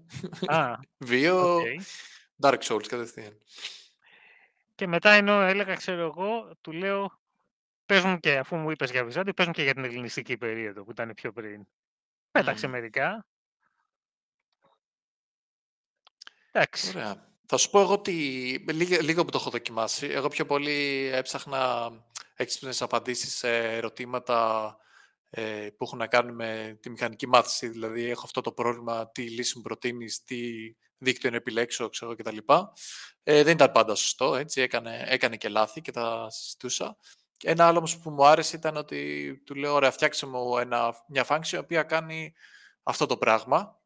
[0.46, 0.76] Α,
[1.08, 1.80] Βίο, okay.
[2.40, 3.38] Dark Souls κατευθείαν.
[4.74, 7.20] Και μετά ενώ έλεγα, ξέρω εγώ, του λέω,
[7.86, 10.84] πες μου και αφού μου είπες για Βυζάντιο, πες μου και για την ελληνιστική περίοδο
[10.84, 11.66] που ήταν πιο πριν.
[12.34, 12.70] Πέταξε mm.
[12.70, 13.26] μερικά.
[16.52, 16.88] Εντάξει.
[16.88, 17.32] Ωραία.
[17.46, 18.12] Θα σου πω εγώ ότι
[18.72, 20.06] λίγο, λίγο που το έχω δοκιμάσει.
[20.06, 21.90] Εγώ πιο πολύ έψαχνα
[22.34, 24.76] έξυπνες απαντήσεις σε ερωτήματα
[25.30, 27.68] ε, που έχουν να κάνουν με τη μηχανική μάθηση.
[27.68, 30.40] Δηλαδή, έχω αυτό το πρόβλημα, τι λύση μου προτείνεις, τι
[30.98, 32.36] δίκτυο να επιλέξω, ξέρω κτλ.
[33.22, 36.96] Ε, δεν ήταν πάντα σωστό, έτσι, έκανε, έκανε και λάθη και τα συζητούσα.
[37.42, 41.26] Ένα άλλο όμως που μου άρεσε ήταν ότι του λέω, ωραία, φτιάξε μου ένα, μια
[41.28, 42.34] function η οποία κάνει
[42.82, 43.80] αυτό το πράγμα.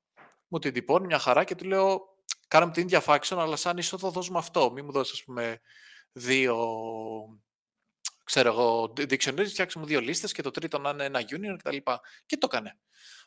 [0.49, 2.01] Μου την τυπώνει μια χαρά και του λέω,
[2.49, 4.71] κάναμε την ίδια function, αλλά σαν είσοδο δώσουμε αυτό.
[4.73, 5.61] Μην μου δώσεις, ας πούμε,
[6.13, 6.57] δύο,
[8.25, 11.77] ξέρω εγώ, dictionaries, φτιάξε μου δύο λίστες και το τρίτο να είναι ένα union κτλ.
[11.77, 11.83] Και,
[12.27, 12.79] και το έκανε.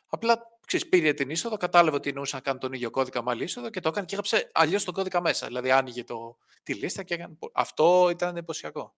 [0.06, 3.44] Απλά ξέρεις, πήρε την είσοδο, κατάλαβε ότι εννοούσε να κάνει τον ίδιο κώδικα με άλλη
[3.44, 5.46] είσοδο και το έκανε και έγραψε αλλιώς τον κώδικα μέσα.
[5.46, 7.38] Δηλαδή άνοιγε το, τη λίστα και έκανε.
[7.52, 8.94] Αυτό ήταν εντυπωσιακό.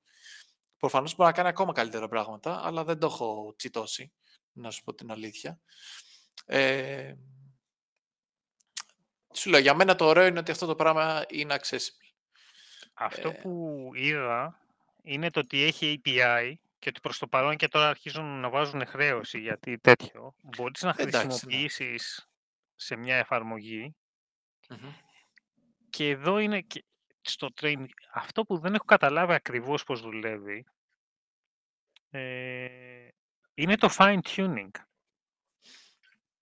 [0.78, 4.12] Προφανώς μπορεί να κάνει ακόμα καλύτερα πράγματα, αλλά δεν το έχω τσιτώσει,
[4.52, 5.60] να σου πω την αλήθεια.
[6.46, 7.14] Ε,
[9.32, 12.12] σου λέω, για μένα το ωραίο είναι ότι αυτό το πράγμα είναι accessible.
[12.94, 14.60] Αυτό ε, που είδα
[15.02, 18.86] είναι το ότι έχει API και ότι προς το παρόν και τώρα αρχίζουν να βάζουν
[18.86, 20.34] χρέωση γιατί τέτοιο.
[20.40, 21.10] Μπορείς να ναι.
[21.10, 22.28] χρησιμοποιήσεις
[22.74, 23.96] σε μια εφαρμογη
[25.90, 26.84] και εδώ είναι και
[27.30, 27.84] στο train.
[28.12, 30.64] Αυτό που δεν έχω καταλάβει ακριβώς πώς δουλεύει
[32.10, 33.08] ε,
[33.54, 34.70] είναι το fine tuning.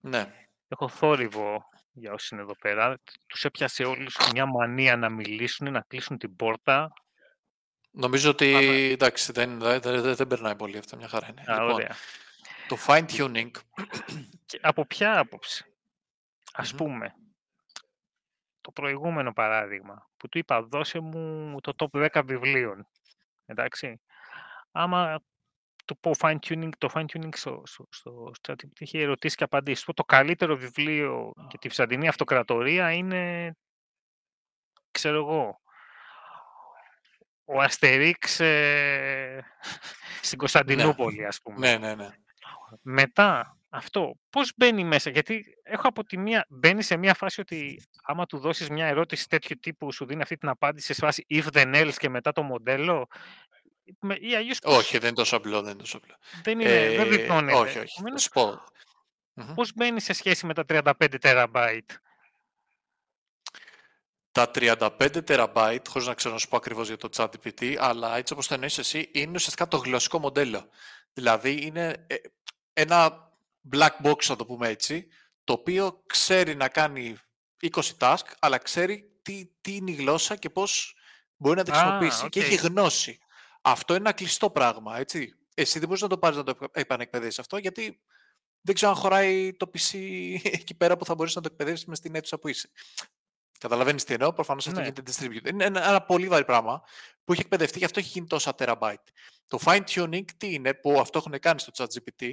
[0.00, 0.34] Ναι.
[0.68, 2.98] Έχω θόρυβο για όσοι είναι εδώ πέρα.
[3.26, 6.92] Τους έπιασε όλους μια μανία να μιλήσουν, να κλείσουν την πόρτα.
[7.90, 8.54] Νομίζω ότι
[8.92, 11.42] εντάξει, δεν, δεν, δεν, δεν περνάει πολύ αυτό, μια χαρά είναι.
[11.46, 11.86] Α, λοιπόν,
[12.68, 13.50] το fine tuning.
[14.60, 15.64] από ποια άποψη.
[16.52, 17.14] Ας πούμε,
[18.62, 22.86] το προηγούμενο παράδειγμα που του είπα δώσε μου το top 10 βιβλίων.
[23.46, 24.00] Εντάξει.
[24.72, 25.20] Άμα
[25.84, 29.84] το πω fine tuning, το fine tuning στο, στο, στο ChatGPT είχε ερωτήσει και απαντήσει.
[29.94, 33.52] Το καλύτερο βιβλίο για τη Βυζαντινή Αυτοκρατορία είναι,
[34.90, 35.60] ξέρω εγώ,
[37.44, 39.44] ο Αστερίξ ε,
[40.22, 41.26] στην Κωνσταντινούπολη, ναι.
[41.26, 41.58] ας πούμε.
[41.58, 42.08] Ναι, ναι, ναι.
[42.82, 47.82] Μετά, αυτό, πώς μπαίνει μέσα, γιατί έχω από τη μία, μπαίνει σε μια φάση ότι
[48.08, 51.44] άμα του δώσεις μια ερώτηση τέτοιου τύπου σου δίνει αυτή την απάντηση σε φάση if
[51.52, 53.06] then else και μετά το μοντέλο,
[54.20, 55.62] ή αλλιώς όχι, δεν είναι τόσο απλό.
[55.62, 56.16] Δεν είναι τόσο απλό.
[56.42, 57.58] Δεν, είναι, ε, δεν διπλώνεται.
[57.58, 57.94] Όχι, όχι.
[57.96, 58.60] Επομένως, πω.
[59.54, 61.90] Πώς μπαίνει σε σχέση με τα 35 τεραμπάιτ;
[64.32, 68.32] Τα 35 τεραμπάιτ, χωρίς να ξέρω να σου πω ακριβώς για το ChatGPT, αλλά έτσι
[68.32, 70.68] όπως το εννοείς εσύ, είναι ουσιαστικά το γλωσσικό μοντέλο.
[71.12, 72.16] Δηλαδή είναι ε,
[72.72, 73.31] ένα
[73.72, 75.06] black box, να το πούμε έτσι,
[75.44, 77.16] το οποίο ξέρει να κάνει
[77.70, 80.96] 20 task, αλλά ξέρει τι, τι είναι η γλώσσα και πώς
[81.36, 82.28] μπορεί να τη χρησιμοποιήσει.
[82.28, 83.18] Και έχει γνώση.
[83.62, 85.36] Αυτό είναι ένα κλειστό πράγμα, έτσι.
[85.54, 88.00] Εσύ δεν μπορείς να το πάρεις να το επανεκπαιδεύσεις αυτό, γιατί
[88.60, 89.98] δεν ξέρω αν χωράει το PC
[90.58, 92.70] εκεί πέρα που θα μπορείς να το εκπαιδεύσεις μες στην αίθουσα που είσαι.
[93.58, 94.32] Καταλαβαίνεις τι εννοώ.
[94.32, 94.86] Προφανώς αυτό ναι.
[94.86, 95.48] γίνεται distributed.
[95.48, 96.82] Είναι ένα, ένα, πολύ βαρύ πράγμα
[97.24, 99.04] που έχει εκπαιδευτεί και αυτό έχει γίνει τόσα terabyte.
[99.46, 102.32] Το fine tuning τι είναι που αυτό έχουν κάνει στο ChatGPT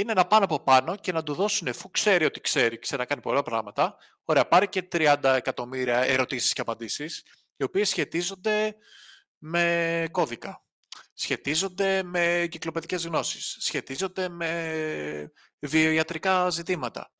[0.00, 3.06] είναι να πάνε από πάνω και να του δώσουν, εφού ξέρει ότι ξέρει, ξέρει να
[3.06, 7.22] κάνει πολλά πράγματα, ωραία, πάρει και 30 εκατομμύρια ερωτήσεις και απαντήσεις,
[7.56, 8.76] οι οποίες σχετίζονται
[9.38, 10.64] με κώδικα.
[11.14, 13.56] Σχετίζονται με κυκλοπαιδικές γνώσεις.
[13.60, 17.12] Σχετίζονται με βιοιατρικά ζητήματα.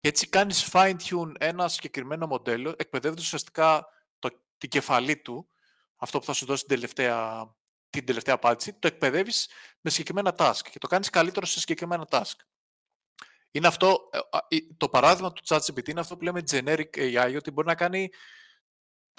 [0.00, 3.86] Και έτσι κάνεις fine-tune ένα συγκεκριμένο μοντέλο, εκπαιδεύοντας ουσιαστικά
[4.18, 5.48] το, την κεφαλή του,
[5.96, 7.46] αυτό που θα σου δώσει την τελευταία,
[7.90, 9.48] την τελευταία απάντηση, το εκπαιδεύεις
[9.80, 12.36] με συγκεκριμένα task και το κάνεις καλύτερο σε συγκεκριμένα task.
[13.50, 14.10] Είναι αυτό,
[14.48, 18.10] ε, το παράδειγμα του ChatGPT είναι αυτό που λέμε generic AI, ότι μπορεί να κάνει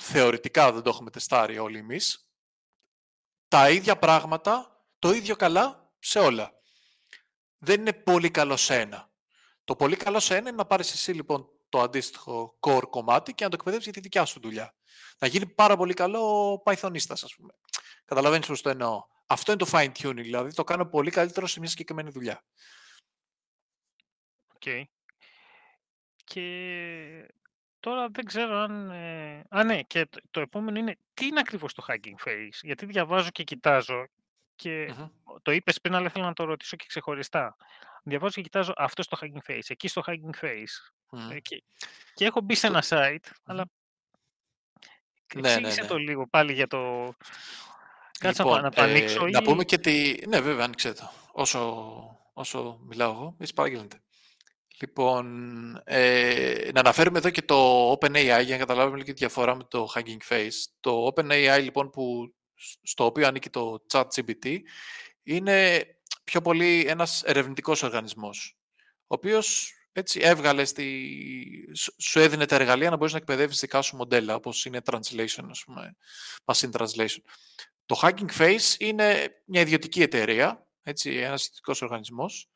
[0.01, 2.29] θεωρητικά, δεν το έχουμε τεστάρει όλοι εμείς,
[3.47, 6.53] τα ίδια πράγματα, το ίδιο καλά σε όλα.
[7.57, 9.11] Δεν είναι πολύ καλό σε ένα.
[9.63, 13.43] Το πολύ καλό σε ένα είναι να πάρεις εσύ λοιπόν το αντίστοιχο core κομμάτι και
[13.43, 14.75] να το εκπαιδεύσει για τη δικιά σου δουλειά.
[15.19, 17.53] Να γίνει πάρα πολύ καλό Pythonista, ας πούμε.
[18.09, 19.03] Καταλαβαίνεις πώς το εννοώ.
[19.27, 22.43] Αυτό είναι το fine tuning, δηλαδή το κάνω πολύ καλύτερο σε μια συγκεκριμένη δουλειά.
[24.53, 24.61] Οκ.
[24.65, 24.83] Okay.
[26.23, 27.33] Και
[27.79, 28.89] τώρα δεν ξέρω αν...
[28.89, 29.43] Ε...
[29.49, 33.29] Α, ναι, και το, το, επόμενο είναι τι είναι ακριβώς το Hugging Face; Γιατί διαβάζω
[33.29, 34.07] και κοιτάζω
[34.55, 35.09] και mm-hmm.
[35.41, 37.55] το είπες πριν, αλλά ήθελα να το ρωτήσω και ξεχωριστά.
[38.03, 40.91] Διαβάζω και κοιτάζω αυτό στο Hugging Face, εκεί στο Hugging Face.
[41.09, 41.37] Mm.
[41.41, 41.63] Και,
[42.13, 43.41] και έχω μπει σε ένα site, mm.
[43.43, 43.65] αλλά
[45.35, 45.85] ναι, ναι, ναι.
[45.87, 47.13] το λίγο πάλι για το...
[48.19, 49.25] Κάτσε λοιπόν, να το ανοίξω.
[49.25, 49.31] Ε, ή...
[49.31, 50.15] Να πούμε και τι...
[50.27, 51.11] Ναι, βέβαια, άνοιξε το.
[51.31, 51.93] Όσο,
[52.33, 54.01] όσο μιλάω εγώ, εσείς παραγγέλνετε.
[54.81, 55.25] Λοιπόν,
[55.83, 59.87] ε, να αναφέρουμε εδώ και το OpenAI για να καταλάβουμε λίγο τη διαφορά με το
[59.95, 60.65] Hugging Face.
[60.79, 62.33] Το OpenAI, λοιπόν, που,
[62.83, 64.57] στο οποίο ανήκει το ChatGPT,
[65.23, 65.85] είναι
[66.23, 68.57] πιο πολύ ένας ερευνητικός οργανισμός,
[69.01, 71.09] ο οποίος έτσι έβγαλε στη...
[71.97, 75.63] σου έδινε τα εργαλεία να μπορείς να εκπαιδεύεις δικά σου μοντέλα, όπως είναι translation, ας
[75.65, 75.95] πούμε,
[76.45, 77.21] machine translation.
[77.89, 82.49] Το Hugging Face είναι μια ιδιωτική εταιρεία, έτσι, ένας ιδιωτικός οργανισμός,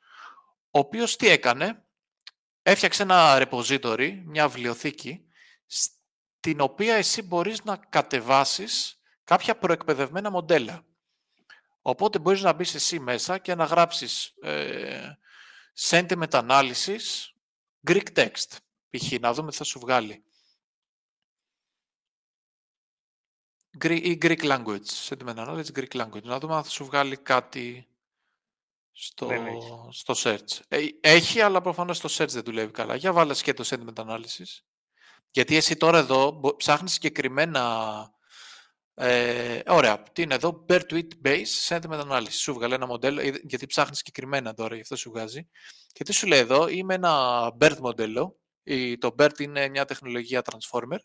[0.71, 1.85] ο οποίος τι έκανε,
[2.61, 5.25] έφτιαξε ένα repository, μια βιβλιοθήκη,
[5.65, 10.85] στην οποία εσύ μπορείς να κατεβάσεις κάποια προεκπαιδευμένα μοντέλα.
[11.81, 15.17] Οπότε μπορείς να μπεις εσύ μέσα και να γράψεις ε,
[15.79, 17.01] sentiment analysis
[17.87, 18.57] Greek text.
[18.89, 19.19] Π.χ.
[19.19, 20.23] να δούμε τι θα σου βγάλει.
[23.43, 24.85] Greek, ή Greek language.
[25.09, 26.23] Sentiment analysis, Greek language.
[26.23, 27.87] Να δούμε αν θα σου βγάλει κάτι
[28.91, 29.29] στο,
[29.91, 30.59] στο search.
[30.67, 32.95] Ε, έχει, αλλά προφανώς το search δεν δουλεύει καλά.
[32.95, 34.59] Για βάλε και το sentiment analysis.
[35.31, 38.13] Γιατί εσύ τώρα εδώ ψάχνεις συγκεκριμένα
[38.95, 40.03] ε, ωραία.
[40.03, 42.31] Τι είναι εδώ, Bear Tweet Base Sentiment Analysis.
[42.31, 45.49] Σου βγάλε ένα μοντέλο, ε, γιατί ψάχνεις συγκεκριμένα τώρα, γι' αυτό σου βγάζει.
[45.91, 48.37] Και τι σου λέει εδώ, είμαι ένα BERT μοντέλο.
[48.99, 50.97] Το BERT είναι μια τεχνολογία transformer,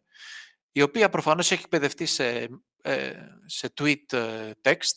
[0.78, 2.48] η οποία προφανώς έχει εκπαιδευτεί σε,
[2.82, 3.12] ε,
[3.46, 4.96] σε tweet ε, text,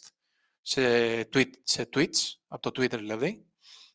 [0.61, 0.81] σε,
[1.33, 3.45] tweet, σε tweets, από το Twitter δηλαδή,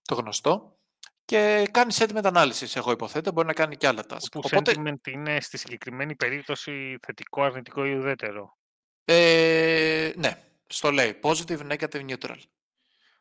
[0.03, 0.79] το γνωστό,
[1.25, 4.31] και κάνει sentiment analysis, εγώ υποθέτω, μπορεί να κάνει και άλλα tasks.
[4.31, 4.73] Που Οπότε...
[4.77, 8.57] sentiment είναι στη συγκεκριμένη περίπτωση θετικό, αρνητικό ή ουδέτερο;
[9.05, 11.21] Ε, ναι, στο λέει.
[11.23, 12.39] Positive, negative, neutral.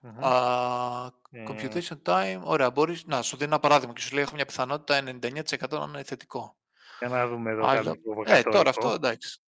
[0.01, 0.23] Mm-hmm.
[0.23, 1.09] Uh,
[1.47, 2.41] computation time.
[2.43, 5.83] Ωραία, μπορείς να σου δίνει ένα παράδειγμα και σου λέει έχω μια πιθανότητα 99% να
[5.83, 6.57] είναι θετικό.
[6.99, 7.95] Για να δούμε εδώ Άλλο.
[8.25, 9.39] Ε, τώρα αυτό εντάξει.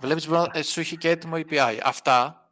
[0.00, 1.78] Βλέπεις, ε, σου είχε και έτοιμο API.
[1.82, 2.50] Αυτά,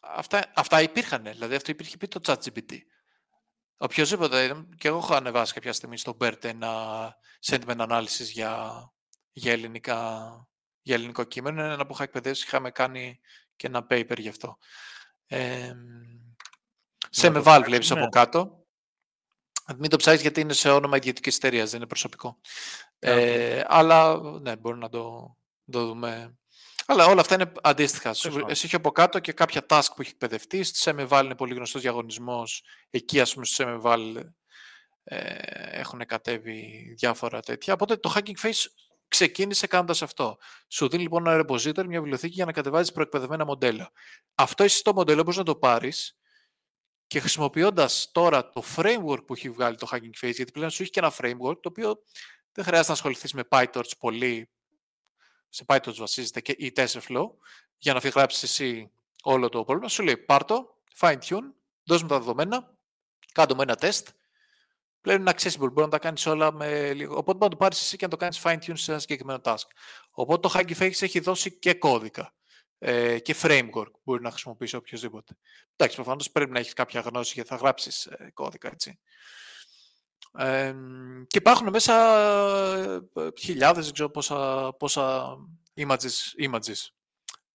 [0.00, 1.22] αυτά, αυτά υπήρχαν.
[1.22, 2.78] Δηλαδή αυτό υπήρχε πει το ChatGPT.
[3.76, 7.14] Οποιοςδήποτε, και εγώ έχω ανεβάσει κάποια στιγμή στο BERT ένα
[7.46, 8.70] sentiment analysis για,
[9.32, 10.30] για ελληνικά
[10.86, 11.64] για ελληνικό κείμενο.
[11.64, 13.20] Είναι ένα που είχα εκπαιδεύσει, είχαμε κάνει
[13.56, 14.58] και ένα paper γι' αυτό.
[15.26, 15.72] Ε,
[17.10, 18.08] σε με βάλ βλέπεις από ναι.
[18.08, 18.65] κάτω.
[19.76, 22.40] Μην το ψάχνεις γιατί είναι σε όνομα ιδιωτικής εταιρείας, δεν είναι προσωπικό.
[22.98, 25.36] Ε, αλλά ναι, μπορεί να το,
[25.70, 26.38] το δούμε.
[26.86, 28.10] Αλλά όλα αυτά είναι αντίστοιχα.
[28.46, 30.62] Εσύ έχει από κάτω και κάποια task που έχει εκπαιδευτεί.
[30.62, 32.62] Στη Semeval είναι πολύ γνωστός διαγωνισμός.
[32.90, 34.22] Εκεί, ας πούμε, στη Semeval
[35.04, 35.34] ε,
[35.70, 37.72] έχουν κατέβει διάφορα τέτοια.
[37.72, 38.64] Οπότε το Hacking Face
[39.08, 40.36] ξεκίνησε κάνοντας αυτό.
[40.68, 43.90] Σου δίνει λοιπόν ένα repository, μια βιβλιοθήκη για να κατεβάζεις προεκπαιδευμένα μοντέλα.
[44.34, 46.16] Αυτό εσύ το μοντέλο μπορείς να το πάρεις
[47.06, 50.90] και χρησιμοποιώντας τώρα το framework που έχει βγάλει το Hugging Face, γιατί πλέον σου έχει
[50.90, 52.02] και ένα framework το οποίο
[52.52, 54.50] δεν χρειάζεται να ασχοληθείς με PyTorch πολύ.
[55.48, 57.26] Σε PyTorch βασίζεται και η TensorFlow
[57.78, 58.90] για να γράψει εσύ
[59.22, 59.88] όλο το πρόβλημα.
[59.88, 61.52] Σου λέει πάρτο, fine tune,
[61.84, 62.76] δώσ' μου τα δεδομένα,
[63.32, 64.08] κάτω μου ένα τεστ
[65.00, 65.58] πλέον είναι accessible.
[65.58, 67.16] Μπορεί να τα κάνεις όλα με λίγο.
[67.16, 69.40] Οπότε μπορεί να το πάρεις εσύ και να το κάνεις fine tune σε ένα συγκεκριμένο
[69.44, 69.66] task.
[70.10, 72.35] Οπότε το Hugging Face έχει δώσει και κώδικα
[72.78, 75.36] ε, και framework που μπορεί να χρησιμοποιήσει οποιοδήποτε.
[75.76, 78.98] Εντάξει, προφανώς πρέπει να έχεις κάποια γνώση γιατί θα γράψεις ε, κώδικα, έτσι.
[80.38, 80.74] Ε,
[81.26, 81.94] και υπάρχουν μέσα
[83.14, 85.36] ε, χιλιάδες, δεν ξέρω πόσα, πόσα
[85.76, 86.88] images, images,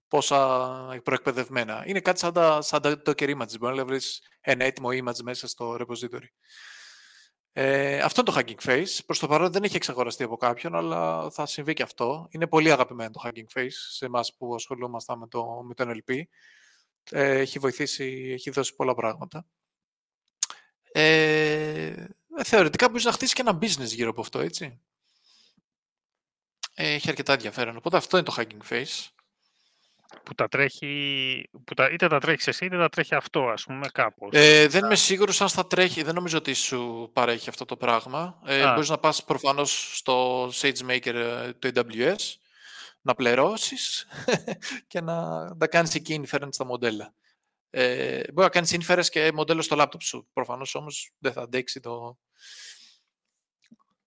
[0.08, 1.84] πόσα προεκπαιδευμένα.
[1.86, 3.60] Είναι κάτι σαν τα, σαν τα Docker images.
[3.60, 6.30] Μπορεί να βρεις ένα έτοιμο image μέσα στο repository.
[7.54, 9.00] Ε, αυτό είναι το Hugging Face.
[9.06, 12.28] Προς το παρόν δεν έχει εξαγοραστεί από κάποιον, αλλά θα συμβεί και αυτό.
[12.32, 16.22] Είναι πολύ αγαπημένο το Hugging Face σε εμάς που ασχολούμαστε με το, με το NLP.
[17.12, 19.46] Ε, έχει βοηθήσει, έχει δώσει πολλά πράγματα.
[20.92, 22.06] Ε,
[22.44, 24.82] θεωρητικά μπορείς να χτίσεις και ένα business γύρω από αυτό, έτσι.
[26.74, 27.78] έχει αρκετά ενδιαφέρον.
[27.78, 29.08] Οπότε αυτό είναι το Hugging Face
[30.24, 33.88] που τα τρέχει, που τα, είτε τα τρέχεις εσύ είτε τα τρέχει αυτό, ας πούμε,
[33.94, 34.30] κάπως.
[34.34, 38.42] Ε, δεν είμαι σίγουρος αν θα τρέχει, δεν νομίζω ότι σου παρέχει αυτό το πράγμα.
[38.46, 42.36] Ε, μπορείς να πας προφανώς στο SageMaker ε, του AWS,
[43.02, 44.08] να πληρώσεις
[44.88, 47.14] και να τα κάνεις εκεί inference στα μοντέλα.
[47.70, 50.28] Ε, μπορεί να κάνεις inference και μοντέλο στο laptop σου.
[50.34, 52.18] Προφανώς όμως δεν θα αντέξει το,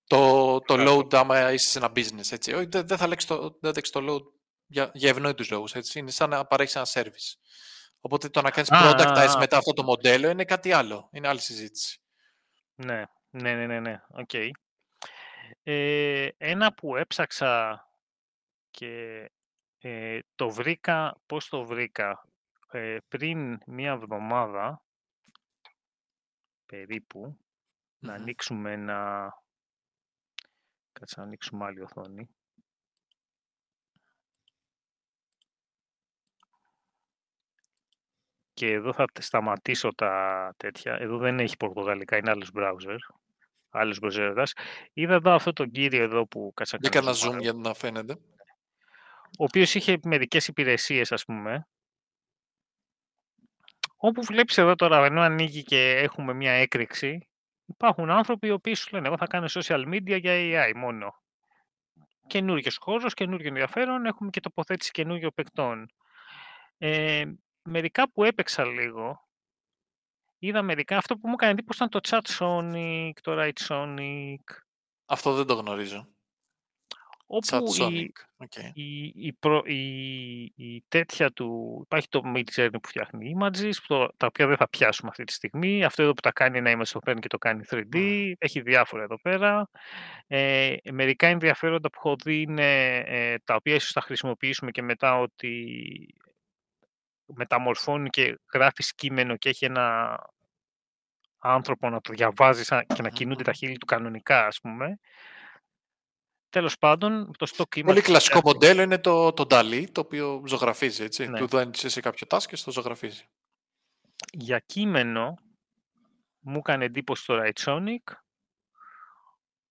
[0.07, 2.31] το load άμα είσαι σε ένα business.
[2.31, 2.53] Έτσι.
[2.53, 4.34] Όχι, δεν, δεν θα λέξει το, δεν το load
[4.75, 5.75] για, για ευνόητους λόγους.
[5.75, 5.99] Έτσι.
[5.99, 7.35] Είναι σαν να παρέχεις ένα service.
[8.01, 11.09] Οπότε το να κάνεις productize μετά αυτό το μοντέλο είναι κάτι άλλο.
[11.13, 12.01] Είναι άλλη συζήτηση.
[12.75, 14.01] Ναι, ναι, ναι, ναι, ναι.
[14.27, 14.51] Okay.
[15.63, 17.85] Ε, ένα που έψαξα
[18.71, 19.31] και
[19.79, 22.29] ε, το βρήκα, πώς το βρήκα,
[22.71, 24.85] ε, πριν μία εβδομάδα,
[26.67, 27.39] περίπου,
[27.99, 29.29] να ανοίξουμε ένα...
[30.93, 32.29] Κάτσε να ανοίξουμε άλλη οθόνη.
[38.65, 40.97] Και εδώ θα σταματήσω τα τέτοια.
[41.01, 42.97] Εδώ δεν έχει πορτογαλικά, είναι άλλος browser.
[43.71, 44.45] Άλλος browser.
[44.93, 48.13] Είδα εδώ αυτό τον κύριο εδώ που κάτσα Δεν έκανα zoom για να φαίνεται.
[49.39, 51.69] Ο οποίος είχε μερικές υπηρεσίες, ας πούμε.
[53.97, 57.29] Όπου βλέπεις εδώ τώρα, ενώ ανοίγει και έχουμε μια έκρηξη,
[57.67, 61.23] υπάρχουν άνθρωποι οι οποίοι σου λένε εγώ θα κάνω social media για AI μόνο.
[62.27, 65.89] Καινούργιος χώρος, καινούργιο ενδιαφέρον, έχουμε και τοποθέτηση καινούργιων παικτών.
[66.79, 67.25] Ε,
[67.65, 69.29] μερικά που έπαιξα λίγο,
[70.39, 74.43] είδα μερικά, αυτό που μου έκανε εντύπωση ήταν το Chat Sonic, το Right Sonic.
[75.07, 76.09] Αυτό δεν το γνωρίζω.
[77.27, 78.71] Όπου η, okay.
[78.73, 81.81] η, η, προ, η, η, τέτοια του...
[81.83, 85.33] Υπάρχει το Mid Journey που φτιάχνει images, που τα οποία δεν θα πιάσουμε αυτή τη
[85.33, 85.85] στιγμή.
[85.85, 88.33] Αυτό εδώ που τα κάνει ένα image το παίρνει και το κάνει 3D.
[88.39, 89.69] Έχει διάφορα εδώ πέρα.
[90.27, 95.21] Ε, μερικά ενδιαφέροντα που έχω δει είναι ε, τα οποία ίσως θα χρησιμοποιήσουμε και μετά
[95.21, 95.75] ότι
[97.27, 100.19] μεταμορφώνει και γράφεις κείμενο και έχει ένα
[101.39, 102.65] άνθρωπο να το διαβάζει
[102.95, 104.99] και να κινούνται τα χείλη του κανονικά, ας πούμε.
[106.49, 111.27] Τέλος πάντων, το stock Πολύ κλασικό μοντέλο είναι το, το DALI, το οποίο ζωγραφίζει, έτσι.
[111.27, 111.39] Ναι.
[111.39, 113.25] Του δίνει σε κάποιο task και το ζωγραφίζει.
[114.33, 115.35] Για κείμενο,
[116.39, 118.13] μου έκανε εντύπωση το Sonic,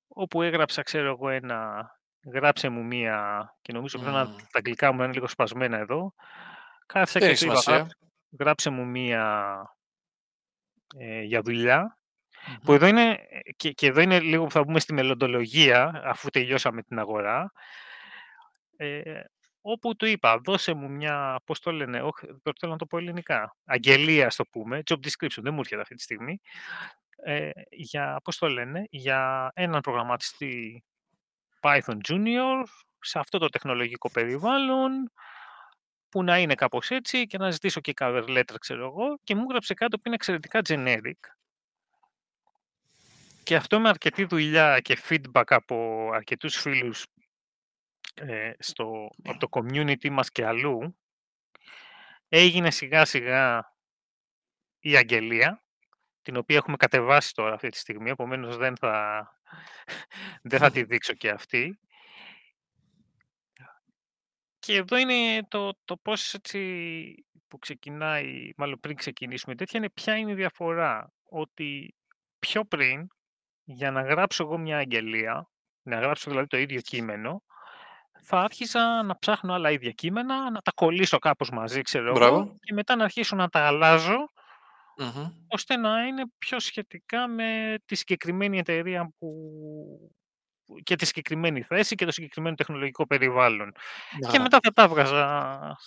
[0.07, 1.91] όπου έγραψα, ξέρω εγώ, ένα...
[2.33, 4.03] Γράψε μου μία, και νομίζω mm.
[4.03, 6.13] να τα αγγλικά μου είναι λίγο σπασμένα εδώ.
[6.93, 7.87] Κάθισα και είπα,
[8.39, 9.65] γράψε μου μία
[10.97, 11.97] ε, για δουλειά
[12.63, 13.19] που εδώ είναι,
[13.55, 17.51] και, και εδώ είναι λίγο που θα μπούμε στη μελλοντολογία, αφού τελειώσαμε την αγορά,
[18.75, 19.21] ε,
[19.61, 22.25] όπου του είπα, δώσε μου μια, πώς το λένε, όχι,
[22.59, 26.01] θέλω να το πω ελληνικά, αγγελία, το πούμε, job description, δεν μου έρχεται αυτή τη
[26.01, 26.39] στιγμή,
[27.15, 30.83] ε, για, πώς το λένε, για έναν προγραμματιστή
[31.61, 32.63] Python Junior,
[32.99, 35.11] σε αυτό το τεχνολογικό περιβάλλον,
[36.13, 39.43] που να είναι κάπως έτσι και να ζητήσω και cover letter, ξέρω εγώ, και μου
[39.43, 41.19] έγραψε κάτι που είναι εξαιρετικά generic,
[43.43, 47.05] και αυτό με αρκετή δουλειά και feedback από αρκετούς φίλους
[48.13, 50.97] ε, στο, από το community μας και αλλού,
[52.29, 53.73] έγινε σιγά σιγά
[54.79, 55.63] η αγγελία,
[56.21, 59.27] την οποία έχουμε κατεβάσει τώρα αυτή τη στιγμή, επομένως δεν θα,
[60.49, 61.79] δεν θα τη δείξω και αυτή.
[64.65, 70.15] Και εδώ είναι το, το πώς έτσι που ξεκινάει, μάλλον πριν ξεκινήσουμε τέτοια, είναι ποια
[70.15, 71.13] είναι η διαφορά.
[71.23, 71.95] Ότι
[72.39, 73.07] πιο πριν
[73.63, 75.49] για να γράψω εγώ μια αγγελία,
[75.81, 77.43] να γράψω δηλαδή το ίδιο κείμενο,
[78.21, 82.73] θα άρχισα να ψάχνω άλλα ίδια κείμενα, να τα κολλήσω κάπως μαζί, ξέρω εγώ, και
[82.73, 84.31] μετά να αρχίσω να τα αλλαζω
[85.47, 89.29] ώστε να είναι πιο σχετικά με τη συγκεκριμένη εταιρεία που
[90.83, 93.71] και τη συγκεκριμένη θέση και το συγκεκριμένο τεχνολογικό περιβάλλον.
[94.31, 95.25] Και μετά θα τα έβγαζα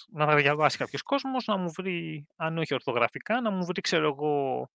[0.09, 4.07] να τα διαβάσει κάποιος κόσμος, να μου βρει, αν όχι ορθογραφικά, να μου βρει, ξέρω
[4.07, 4.69] εγώ,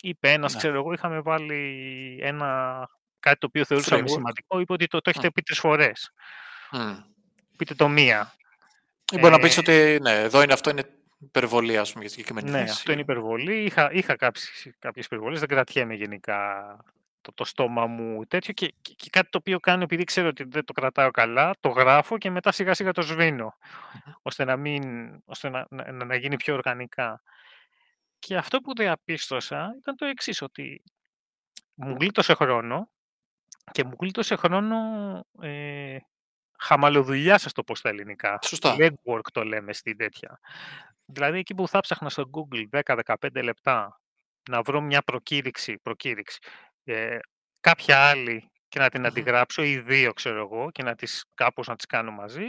[0.00, 0.58] είπε ένας, ναι.
[0.58, 2.88] ξέρω εγώ, είχαμε βάλει ένα,
[3.20, 6.12] κάτι το οποίο θεωρούσαμε σημαντικό, είπε ότι το, το έχετε πει τρεις φορές.
[7.56, 8.34] Πείτε το μία.
[9.12, 10.84] Ή μπορεί να πεις ε, ότι ναι, εδώ είναι αυτό είναι
[11.18, 12.70] υπερβολή, ας πούμε, για συγκεκριμένη Ναι, θέση.
[12.70, 13.64] αυτό είναι υπερβολή.
[13.64, 14.16] Είχα, είχα
[14.78, 16.76] κάποιες υπερβολές, δεν κρατιέμαι γενικά
[17.30, 20.44] το, το στόμα μου τέτοιο και, και, και, κάτι το οποίο κάνω επειδή ξέρω ότι
[20.44, 23.56] δεν το κρατάω καλά, το γράφω και μετά σιγά σιγά το σβήνω,
[24.22, 24.82] ώστε, να, μην,
[25.24, 27.22] ώστε να, να, να γίνει πιο οργανικά.
[28.18, 30.82] Και αυτό που διαπίστωσα ήταν το εξής ότι
[31.74, 32.90] μου γλίτωσε χρόνο
[33.72, 34.76] και μου γλίτωσε χρόνο
[35.40, 35.96] ε,
[36.58, 38.38] χαμαλοδουλειά, σας το πω στα ελληνικά.
[38.42, 38.76] Σωστά.
[38.78, 40.40] Legwork το λέμε στην τέτοια.
[41.04, 44.00] Δηλαδή εκεί που θα ψάχνα στο Google 10-15 λεπτά
[44.50, 46.38] να βρω μια προκήρυξη, προκήρυξη
[46.92, 47.18] ε,
[47.60, 51.76] κάποια άλλη και να την αντιγράψω ή δύο ξέρω εγώ και να τις κάπως να
[51.76, 52.46] τις κάνω μαζί,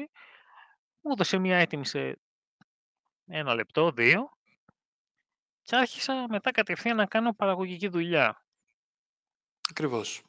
[1.01, 2.19] μου έδωσε μια έτοιμη σε
[3.27, 4.29] ένα λεπτό, δύο
[5.61, 8.45] και άρχισα μετά κατευθείαν να κάνω παραγωγική δουλειά.
[9.69, 10.21] Ακριβώς.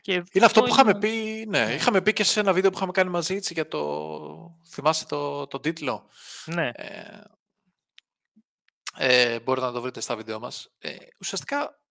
[0.00, 2.76] Και είναι αυτό που είχαμε πει, ναι, ναι, είχαμε πει και σε ένα βίντεο που
[2.76, 4.60] είχαμε κάνει μαζί έτσι, για το...
[4.66, 6.08] Θυμάσαι το, το τίτλο;
[6.44, 6.70] Ναι.
[6.74, 7.22] Ε,
[8.96, 10.72] ε, μπορείτε να το βρείτε στα βίντεο μας.
[10.78, 11.81] Ε, ουσιαστικά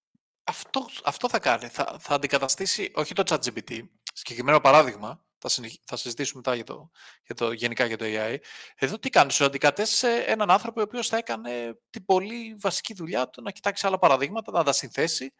[0.43, 1.67] αυτός, αυτό θα κάνει.
[1.67, 3.81] Θα, θα αντικαταστήσει, όχι το ChatGPT,
[4.13, 5.49] συγκεκριμένο παράδειγμα, θα,
[5.83, 6.91] θα συζητήσουμε μετά για το,
[7.25, 8.37] για το, γενικά για το AI.
[8.75, 13.29] Εδώ τι κάνεις, σου αντικατέστησε έναν άνθρωπο ο οποίος θα έκανε την πολύ βασική δουλειά
[13.29, 15.33] του να κοιτάξει άλλα παραδείγματα, να τα συνθέσει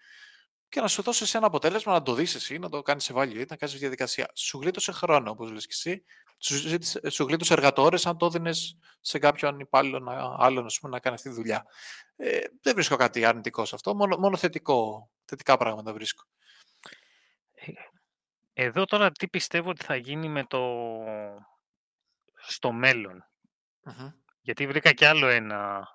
[0.71, 3.55] και να σου δώσει ένα αποτέλεσμα, να το δεις εσύ, να το κάνεις evaluate, να
[3.55, 4.31] κάνεις διαδικασία.
[4.33, 6.03] Σου γλίτωσε χρόνο, όπως λες και εσύ.
[6.37, 6.77] Σου,
[7.11, 11.65] σου γλίτωσε εργατόρες, αν το έδινες σε κάποιον υπάλληλο άλλον να κάνει αυτή τη δουλειά.
[12.15, 16.23] Ε, δεν βρίσκω κάτι αρνητικό σε αυτό, μόνο, μόνο θετικό, θετικά πράγματα βρίσκω.
[17.53, 17.71] Ε,
[18.53, 20.59] εδώ τώρα τι πιστεύω ότι θα γίνει με το...
[22.35, 23.25] στο μελλον
[24.41, 25.87] Γιατί βρήκα κι άλλο ένα.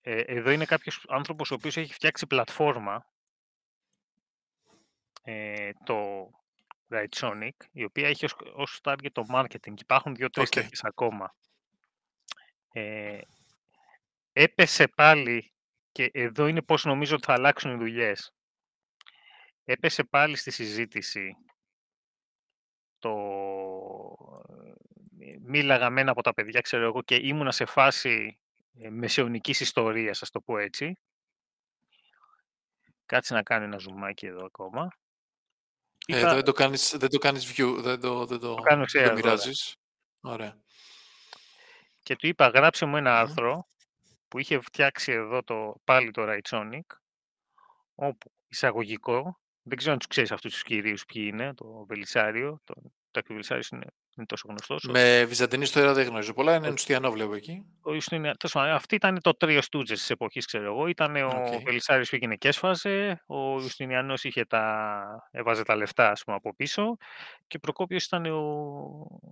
[0.00, 3.06] Ε, εδώ είναι κάποιος άνθρωπος ο οποίος έχει φτιάξει πλατφόρμα
[5.28, 6.30] ε, το
[7.16, 9.80] Sonic, η οποία έχει ως, ως target το marketing.
[9.80, 10.68] Υπάρχουν δύο-τρεις okay.
[10.80, 11.34] ακόμα.
[12.72, 13.20] Ε,
[14.32, 15.52] έπεσε πάλι,
[15.92, 18.34] και εδώ είναι πώς νομίζω ότι θα αλλάξουν οι δουλειές.
[19.64, 21.36] Έπεσε πάλι στη συζήτηση
[22.98, 23.14] το...
[25.20, 28.38] Ε, μίλαγα με ένα από τα παιδιά, ξέρω εγώ, και ήμουνα σε φάση
[28.78, 30.98] ε, μεσαιωνικής ιστορίας, ας το πω έτσι.
[33.06, 34.88] Κάτσε να κάνω ένα ζουμάκι εδώ ακόμα.
[36.08, 39.12] Ε, δεν το κάνεις, δεν το κάνεις view, δεν το, δεν το, το, κάνω το
[39.12, 39.76] μοιράζεις.
[40.20, 40.58] Ωραία.
[42.02, 43.68] Και του είπα, γράψε μου ένα άρθρο
[44.28, 46.96] που είχε φτιάξει εδώ το, πάλι το Raidsonic,
[47.94, 52.74] όπου εισαγωγικό, δεν ξέρω αν τους ξέρεις αυτούς τους κυρίους ποιοι είναι, το Βελισάριο, το,
[53.10, 53.86] το Βελισάριος είναι
[54.16, 54.84] είναι τόσο γνωστός.
[54.84, 56.54] Με βυζαντινή ιστορία δεν γνωρίζω πολλά.
[56.54, 57.64] Είναι Ιουστιανό, βλέπω εκεί.
[57.82, 60.86] Ο αυτή ήταν το τρίο στούτζες της εποχής, ξέρω εγώ.
[60.86, 63.22] Ήταν ο Βελισάρη που πήγαινε και έσφαζε.
[63.26, 65.04] Ο Ιουστινιανό είχε τα...
[65.30, 66.96] έβαζε τα λεφτά ας πούμε, από πίσω.
[67.46, 68.38] Και ο Προκόπιος ήταν ο,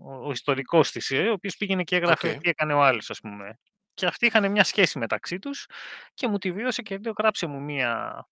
[0.04, 2.42] ο, ο ιστορικός της, ε, ο οποίος πήγαινε και έγραφε okay.
[2.42, 3.58] τι έκανε ο άλλος, ας πούμε.
[3.94, 5.66] Και αυτοί είχαν μια σχέση μεταξύ τους
[6.14, 8.26] και μου τη βίωσε και λέω γράψε μου μια.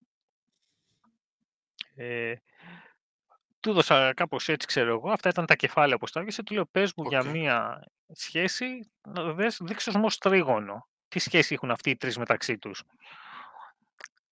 [1.95, 2.35] Ε,
[3.63, 5.11] του έδωσα κάπως έτσι, ξέρω εγώ.
[5.11, 6.43] Αυτά ήταν τα κεφάλαια που στάγησε.
[6.43, 10.89] Του λέω: Πες μου για μία σχέση, να δείξει ω τρίγωνο.
[11.09, 12.83] Τι σχέση έχουν αυτοί οι τρεις μεταξύ τους.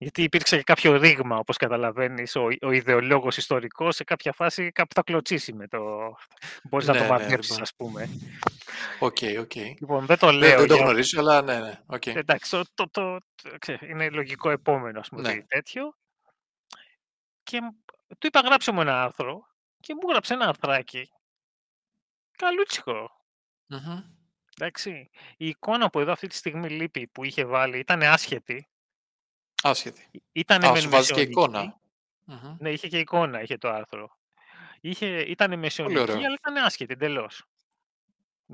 [0.03, 4.95] Γιατί υπήρξε και κάποιο ρήγμα, όπως καταλαβαίνεις, ο, ο ιδεολόγος ιστορικός σε κάποια φάση κάπου
[4.95, 5.79] θα κλωτσίσει με το...
[6.71, 8.09] Μπορείς να το ναι, ναι, μαντέψεις, ναι, ας πούμε.
[8.99, 9.51] Οκ, okay, οκ.
[9.55, 9.75] Okay.
[9.81, 10.59] Λοιπόν, δεν το λέω.
[10.59, 11.81] Δεν, το γνωρίζω, αλλά ναι, ναι.
[11.87, 12.17] Okay.
[12.17, 13.19] Εντάξει, το, το, το,
[13.89, 15.43] είναι λογικό επόμενο, ας πούμε, ναι.
[15.43, 15.95] τέτοιο.
[17.43, 17.61] Και
[18.19, 19.47] του είπα γράψε μου ένα άρθρο
[19.81, 21.11] και μου γράψε ένα αρθράκι.
[22.37, 23.11] Καλούτσικο.
[23.71, 24.05] Mm-hmm.
[24.57, 25.11] Εντάξει.
[25.37, 28.69] Η εικόνα που εδώ αυτή τη στιγμή λείπει που είχε βάλει ήταν άσχετη.
[29.63, 30.11] Άσχετη.
[30.33, 31.81] Ήτανε Α, σου βάζει και εικόνα.
[32.27, 32.57] Mm-hmm.
[32.59, 34.19] Ναι, είχε και εικόνα, είχε το άρθρο.
[34.81, 37.45] Είχε, ήτανε μεσαιωνική, αλλά ήταν άσχετη εντελώς.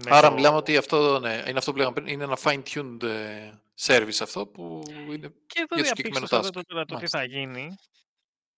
[0.09, 0.35] Άρα το...
[0.35, 4.47] μιλάμε ότι αυτό ναι, είναι αυτό που λέγαμε πριν, είναι ένα fine-tuned ε, service αυτό
[4.47, 6.65] που είναι και εδώ για το συγκεκριμένο task.
[6.67, 7.79] Τώρα το τι θα γίνει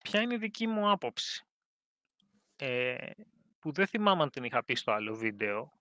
[0.03, 1.43] Ποια είναι η δική μου άποψη.
[2.55, 2.95] Ε,
[3.59, 5.71] που δεν θυμάμαι αν την είχα πει στο άλλο βίντεο,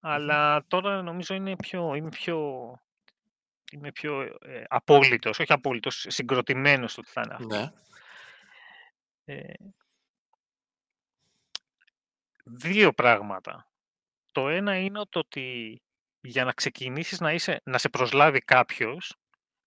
[0.00, 2.70] αλλά τώρα νομίζω είναι πιο, είμαι πιο,
[3.72, 7.56] είμαι πιο ε, απόλυτος, όχι απόλυτος, συγκροτημένος στο ότι θα είναι αυτό.
[7.56, 7.72] Ναι.
[9.24, 9.54] Ε,
[12.44, 13.68] δύο πράγματα.
[14.32, 15.80] Το ένα είναι το ότι
[16.20, 19.16] για να ξεκινήσεις να, είσαι, να σε προσλάβει κάποιος,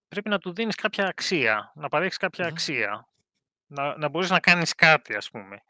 [0.07, 3.07] πρέπει να του δίνεις κάποια αξία, να παρέχεις αξία
[3.67, 5.63] να, να μπορείς να κάνεις κάτι, ας πούμε.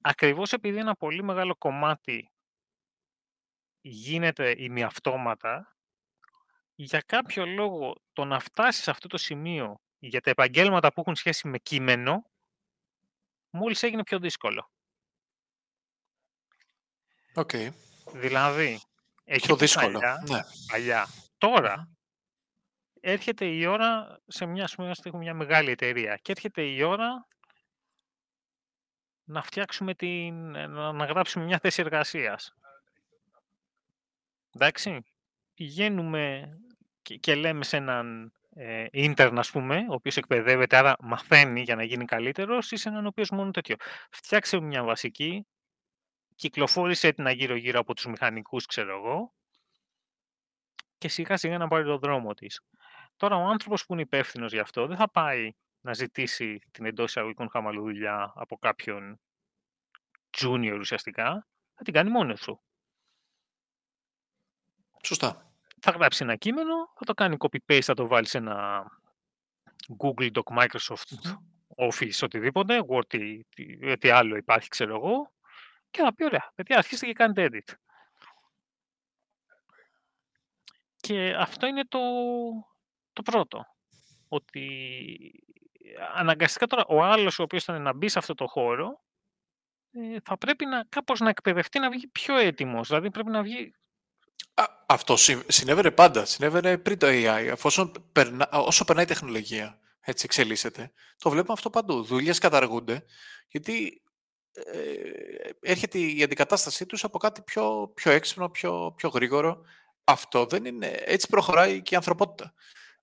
[0.00, 2.30] Ακριβώς επειδή ένα πολύ μεγάλο κομμάτι
[3.80, 5.76] γίνεται ημιαυτόματα,
[6.74, 11.14] για κάποιο λόγο το να φτάσεις σε αυτό το σημείο για τα επαγγέλματα που έχουν
[11.14, 12.30] σχέση με κείμενο,
[13.50, 14.70] μόλις έγινε πιο δύσκολο.
[17.34, 17.68] Okay.
[18.12, 18.80] Δηλαδή,
[19.24, 19.98] πιο δύσκολο.
[20.28, 20.40] ναι.
[20.70, 21.08] παλιά.
[21.38, 21.93] Τώρα,
[23.04, 24.68] έρχεται η ώρα, σε μια,
[25.02, 27.26] έχουμε μια μεγάλη εταιρεία και έρχεται η ώρα
[29.24, 32.54] να φτιάξουμε την, να γράψουμε μια θέση εργασίας.
[34.52, 35.04] Εντάξει,
[35.54, 36.56] πηγαίνουμε
[37.02, 41.74] και, και λέμε σε έναν ε, intern, ας πούμε, ο οποίος εκπαιδεύεται, άρα μαθαίνει για
[41.74, 43.76] να γίνει καλύτερος, ή σε έναν ο οποίος μόνο τέτοιο.
[44.10, 45.46] Φτιάξε μια βασική,
[46.34, 49.34] κυκλοφόρησε την γύρω-γύρω από τους μηχανικούς, ξέρω εγώ,
[50.98, 52.60] και σιγά σιγά να πάρει το δρόμο της.
[53.16, 57.08] Τώρα ο άνθρωπος που είναι υπεύθυνος γι' αυτό δεν θα πάει να ζητήσει την εντός
[57.08, 59.20] εισαγωγικών χαμαλουδουλειά από κάποιον
[60.38, 62.62] junior ουσιαστικά, θα την κάνει μόνος του.
[65.04, 65.52] Σωστά.
[65.80, 68.86] Θα γράψει ένα κείμενο, θα το κάνει copy-paste, θα το βάλει σε ένα
[70.02, 71.36] Google Doc, Microsoft
[71.76, 73.44] Office, οτιδήποτε, Word, τι,
[73.98, 75.32] τι, άλλο υπάρχει, ξέρω εγώ,
[75.90, 77.74] και θα πει, ωραία, παιδιά, αρχίστε και κάνετε edit.
[80.96, 81.98] Και αυτό είναι το,
[83.14, 83.66] το πρώτο,
[84.28, 84.66] ότι
[86.14, 89.04] αναγκαστικά τώρα ο άλλος ο οποίος ήταν να μπει σε αυτό το χώρο
[89.96, 92.88] ε, θα πρέπει να, κάπως να εκπαιδευτεί να βγει πιο έτοιμος.
[92.88, 93.74] Δηλαδή πρέπει να βγει...
[94.54, 96.24] Α, αυτό συνέβαινε πάντα.
[96.24, 97.48] Συνέβαινε πριν το AI.
[97.52, 102.02] Αφόσον περνά, όσο περνάει η τεχνολογία, έτσι εξελίσσεται, το βλέπουμε αυτό παντού.
[102.02, 103.04] Δουλειές καταργούνται,
[103.48, 104.02] γιατί
[104.52, 109.64] ε, έρχεται η αντικατάστασή τους από κάτι πιο, πιο έξυπνο, πιο, πιο γρήγορο.
[110.04, 110.86] Αυτό δεν είναι...
[110.86, 112.54] Έτσι προχωράει και η ανθρωπότητα.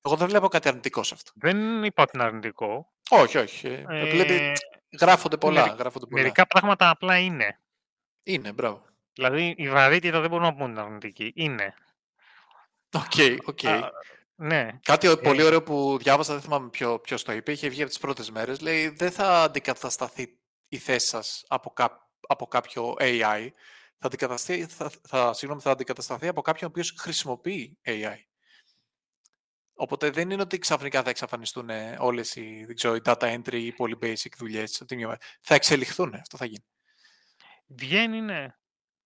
[0.02, 1.32] Εγώ δεν βλέπω κάτι αρνητικό σε αυτό.
[1.36, 2.92] Δεν είπα ότι είναι αρνητικό.
[3.10, 3.86] Όχι, όχι.
[3.88, 4.52] Ε, Βλέπει,
[5.00, 6.22] γράφονται πολλά, γράφονται πολλά.
[6.22, 7.60] Μερικά πράγματα απλά είναι.
[8.24, 8.86] Είναι, μπράβο.
[9.14, 11.32] Δηλαδή η βαρύτητα δεν μπορούμε να πούμε είναι αρνητική.
[11.36, 11.74] Είναι.
[12.94, 13.60] Οκ, okay, οκ.
[13.62, 13.82] Okay.
[14.36, 14.80] Ναι.
[14.84, 15.16] Κάτι ε...
[15.16, 18.32] πολύ ωραίο που διάβασα, δεν θυμάμαι ποιο, ποιος το είπε, είχε βγει από τις πρώτες
[18.32, 18.60] μέρες.
[18.60, 20.38] Λέει δεν θα αντικατασταθεί
[20.70, 23.48] η θέση σας από, κά, από κάποιο AI.
[23.98, 28.31] Θα αντικατασταθεί, θα, θα, συγγνώμη, θα αντικατασταθεί από κάποιον ο οποίος χρησιμοποιεί AI.
[29.82, 34.32] Οπότε δεν είναι ότι ξαφνικά θα εξαφανιστούν όλες οι, οι data entry ή πολύ basic
[34.38, 34.84] δουλειές.
[35.42, 36.66] Θα εξελιχθούν, αυτό θα γίνει.
[37.68, 38.48] Βγαίνει, ναι.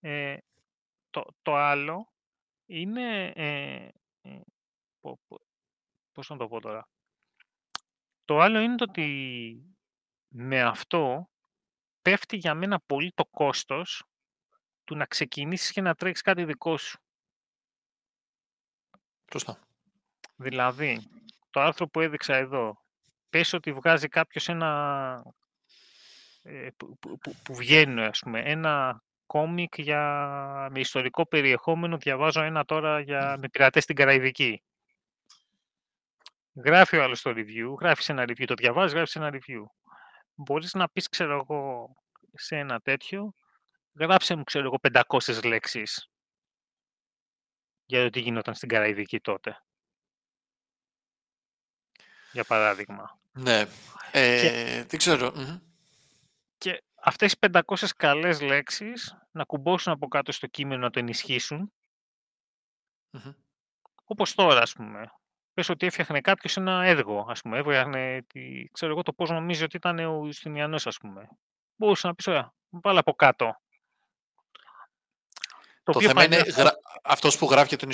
[0.00, 0.38] Ε,
[1.10, 2.12] το, το άλλο
[2.66, 3.32] είναι...
[3.36, 3.88] Ε,
[4.20, 4.40] ε,
[6.12, 6.88] πώς να το πω τώρα.
[8.24, 9.76] Το άλλο είναι το ότι
[10.28, 11.30] με αυτό
[12.02, 14.04] πέφτει για μένα πολύ το κόστος
[14.84, 16.98] του να ξεκινήσεις και να τρέξεις κάτι δικό σου.
[19.32, 19.65] Σωστά.
[20.36, 21.00] Δηλαδή,
[21.50, 22.82] το άρθρο που έδειξα εδώ,
[23.30, 25.22] πες ότι βγάζει κάποιος ένα...
[26.42, 30.02] Ε, που, που, που, βγαίνει, ας πούμε, ένα κόμικ για,
[30.70, 34.62] με ιστορικό περιεχόμενο, διαβάζω ένα τώρα για, με πειρατές στην Καραϊβική.
[36.64, 39.62] Γράφει ο άλλος το review, γράφει ένα review, το διαβάζει, γράφει ένα review.
[40.34, 41.90] Μπορείς να πεις, ξέρω εγώ,
[42.32, 43.32] σε ένα τέτοιο,
[43.98, 46.10] γράψε μου, ξέρω εγώ, 500 λέξεις
[47.84, 49.65] για το τι γινόταν στην Καραϊβική τότε
[52.36, 53.18] για παράδειγμα.
[53.32, 53.66] Ναι,
[54.12, 55.32] ε, και, δεν ξέρω.
[56.58, 57.60] Και αυτές οι 500
[57.96, 61.72] καλές λέξεις να κουμπώσουν από κάτω στο κείμενο να το ενισχύσουν.
[63.12, 63.34] Mm-hmm.
[64.04, 65.12] Όπως τώρα, ας πούμε.
[65.54, 67.58] Πες ότι έφτιαχνε κάποιος ένα έργο, ας πούμε.
[67.58, 68.26] Έβγαινε,
[68.72, 71.28] ξέρω εγώ, το πώς νομίζει ότι ήταν ο Ιουστινιανός, ας πούμε.
[71.76, 73.60] Μπορούσε να πεις, ωραία, βάλε από κάτω.
[75.82, 76.70] Το, το θέμα είναι, αυτό...
[77.06, 77.88] αυτός που γράφει για τον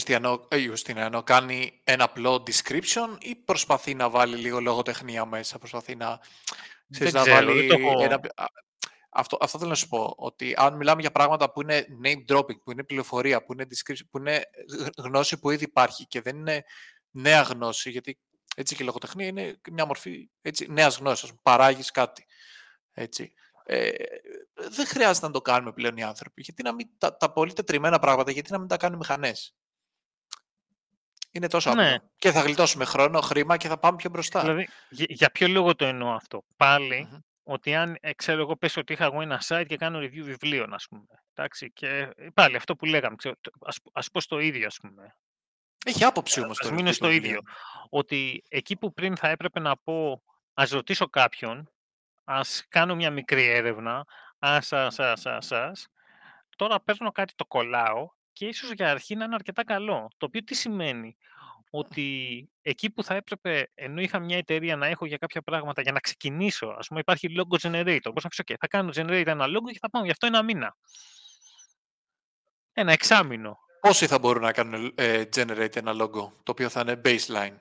[0.51, 6.21] Ιουστινιανό ε, κάνει ένα απλό description ή προσπαθεί να βάλει λίγο λογοτεχνία μέσα, προσπαθεί να,
[6.91, 7.69] ξέρεις, να βάλει
[8.01, 8.21] ένα...
[9.15, 12.61] Αυτό, αυτό θέλω να σου πω, ότι αν μιλάμε για πράγματα που είναι name dropping,
[12.65, 14.43] που είναι πληροφορία, που είναι description, που είναι
[14.99, 16.65] γνώση που ήδη υπάρχει και δεν είναι
[17.11, 18.19] νέα γνώση, γιατί
[18.57, 22.27] έτσι και η λογοτεχνία είναι μια μορφή έτσι, νέας γνώσης, παράγεις κάτι.
[22.93, 23.33] Έτσι.
[23.65, 23.91] Ε,
[24.55, 26.43] δεν χρειάζεται να το κάνουμε πλέον οι άνθρωποι.
[26.43, 29.33] Γιατί να μην, τα, τα πολύ τετριμένα πράγματα, γιατί να μην τα κάνουν μηχανέ.
[31.31, 31.95] Είναι τόσο ναι.
[31.95, 32.11] απλό.
[32.17, 34.41] Και θα γλιτώσουμε χρόνο, χρήμα και θα πάμε πιο μπροστά.
[34.41, 37.09] Δηλαδή, για, ποιο λόγο το εννοώ αυτό; Πάλι,
[37.43, 40.75] ότι αν ε, ξέρω εγώ πες ότι είχα εγώ ένα site και κάνω review βιβλίων,
[40.75, 41.05] ας πούμε.
[41.35, 45.17] Εντάξει, και ε, πάλι αυτό που λέγαμε, ξέρω, ας, ας πω στο ίδιο, ας πούμε.
[45.85, 46.61] Έχει άποψη όμως.
[46.61, 47.41] Ας μείνω στο ίδιο.
[47.89, 50.23] Ότι εκεί που πριν θα έπρεπε να πω,
[50.55, 51.71] ας ρωτήσω κάποιον,
[52.25, 54.05] ας κάνω μια μικρή έρευνα,
[54.39, 55.87] ας, ας, ας, ας, ας.
[56.57, 60.09] Τώρα παίρνω κάτι, το κολλάω και ίσως για αρχή να είναι αρκετά καλό.
[60.17, 61.17] Το οποίο τι σημαίνει,
[61.75, 65.93] ότι εκεί που θα έπρεπε, ενώ είχα μια εταιρεία να έχω για κάποια πράγματα για
[65.93, 69.47] να ξεκινήσω, ας πούμε υπάρχει logo generator, πώς να πεις, okay, θα κάνω generate ένα
[69.47, 70.77] logo και θα πάω γι' αυτό ένα μήνα.
[72.73, 73.59] Ένα εξάμηνο.
[73.81, 77.57] Πόσοι θα μπορούν να κάνουν ε, generate ένα logo, το οποίο θα είναι baseline;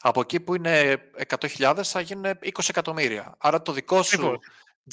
[0.00, 3.34] Από εκεί που είναι 100.000 θα γίνουν 20 εκατομμύρια.
[3.38, 4.38] Άρα το δικό σου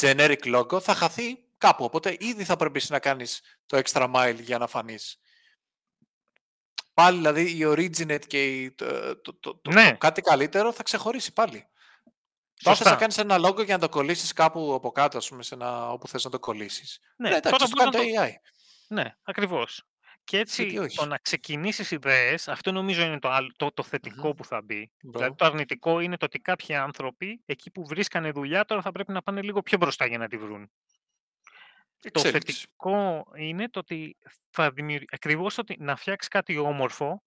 [0.01, 1.83] generic logo θα χαθεί κάπου.
[1.83, 5.19] Οπότε ήδη θα πρέπει να κάνεις το extra mile για να φανείς.
[6.93, 9.91] Πάλι δηλαδή η originate και το, το, το, ναι.
[9.91, 11.67] κάτι καλύτερο θα ξεχωρίσει πάλι.
[12.63, 15.55] Τώρα θα κάνεις ένα logo για να το κολλήσεις κάπου από κάτω, ας πούμε, σε
[15.55, 16.99] ένα, όπου θες να το κολλήσεις.
[17.15, 18.31] Ναι, ναι εντάξει, το κάνει το AI.
[18.87, 19.88] Ναι, ακριβώς.
[20.29, 24.61] Και έτσι το να ξεκινήσεις ιδέες, αυτό νομίζω είναι το, το, το θετικο που θα
[24.61, 24.91] μπει.
[25.01, 29.11] Δηλαδή το αρνητικό είναι το ότι κάποιοι άνθρωποι εκεί που βρίσκανε δουλειά τώρα θα πρέπει
[29.11, 30.71] να πάνε λίγο πιο μπροστά για να τη βρουν.
[32.11, 34.17] Το θετικό είναι το ότι
[34.49, 37.23] θα δημιουργεί ακριβώς ότι να φτιάξεις κάτι όμορφο,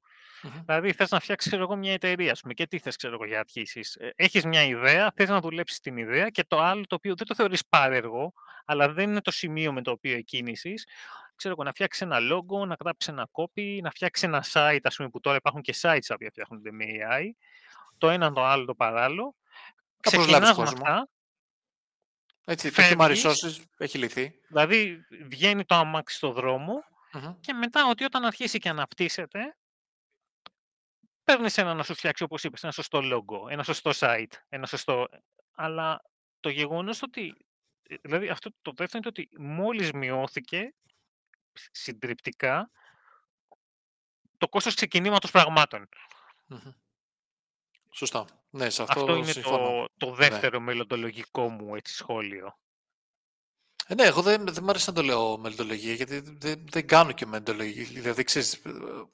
[0.64, 2.96] Δηλαδή, θες να φτιάξεις μια εταιρεία, πούμε, και τι θες
[3.26, 3.94] για αρχίσεις.
[3.94, 7.26] Ε, Έχεις μια ιδέα, θες να δουλέψεις την ιδέα και το άλλο το οποίο δεν
[7.26, 8.32] το θεωρείς πάρεργο,
[8.64, 10.74] αλλά δεν είναι το σημείο με το οποίο εκκίνηση,
[11.42, 14.96] ξέρω εγώ, να φτιάξει ένα logo, να γράψει ένα copy, να φτιάξει ένα site, ας
[14.96, 17.30] πούμε, που τώρα υπάρχουν και sites που φτιάχνονται με AI,
[17.98, 19.34] το ένα το άλλο το παράλληλο.
[20.00, 21.08] Ξεκινάς με αυτά.
[22.44, 24.40] Έτσι, το human resources έχει λυθεί.
[24.48, 26.84] Δηλαδή, βγαίνει το αμάξι στο δρομο
[27.40, 29.56] και μετά ότι όταν αρχίσει και αναπτύσσεται,
[31.24, 35.08] παίρνεις ένα να σου φτιάξει, όπως είπες, ένα σωστό logo, ένα σωστό site, ένα σωστό...
[35.54, 36.04] Αλλά
[36.40, 37.36] το γεγονός ότι...
[37.82, 40.74] ε, Δηλαδή, αυτό το δεύτερο είναι ότι μόλις μειώθηκε
[41.70, 42.70] συντριπτικά
[44.38, 45.88] το κόστος ξεκινήματος πραγμάτων.
[46.46, 46.72] Μμμ.
[47.90, 48.24] Σωστά.
[48.50, 49.86] Ναι, σε Αυτό, αυτό είναι συμφωνώ.
[49.96, 50.16] το, το Ναι.
[50.16, 52.56] δεύτερο μελλοντολογικό μου έτσι, σχόλιο.
[53.86, 57.12] Ε, ναι, εγώ δεν, δεν μ' αρέσει να το λέω μελλοντολογία, γιατί δεν, δεν κάνω
[57.12, 57.84] και μελλοντολογία.
[57.84, 58.70] Δηλαδή, ξέρεις, ε,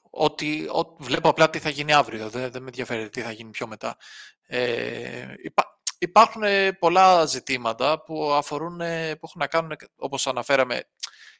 [0.09, 3.49] ότι, ό, βλέπω απλά τι θα γίνει αύριο, δεν, δεν με ενδιαφέρει τι θα γίνει
[3.49, 3.97] πιο μετά.
[4.41, 10.89] Ε, υπά, υπάρχουν ε, πολλά ζητήματα που αφορούν, ε, που έχουν να κάνουν, όπως αναφέραμε,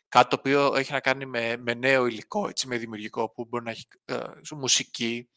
[0.09, 3.63] κάτι το οποίο έχει να κάνει με, με νέο υλικό, έτσι, με δημιουργικό, που μπορεί
[3.63, 4.15] να έχει ε,
[4.55, 5.29] μουσική,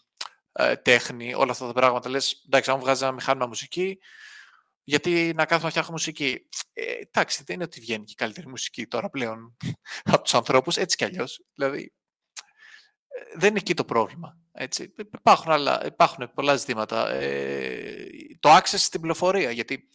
[0.53, 2.09] ε, τέχνη, όλα αυτά τα πράγματα.
[2.09, 3.99] Λες, εντάξει, αν βγάζεις ένα μηχάνημα μουσική,
[4.85, 8.49] γιατί να κάθομαι να φτιάχνω μουσική; Ε, εντάξει, δεν είναι ότι βγαίνει και η καλύτερη
[8.49, 9.57] μουσική τώρα πλέον
[10.12, 11.45] από τους ανθρώπους, έτσι κι αλλιώς.
[11.55, 11.93] Δηλαδή,
[13.09, 14.39] ε, δεν είναι εκεί το πρόβλημα.
[14.53, 14.95] Έτσι.
[15.14, 17.11] Υπάρχουν, άλλα, υπάρχουν πολλά ζητήματα.
[17.11, 18.07] Ε,
[18.41, 19.89] το access στην πληροφορία, γιατί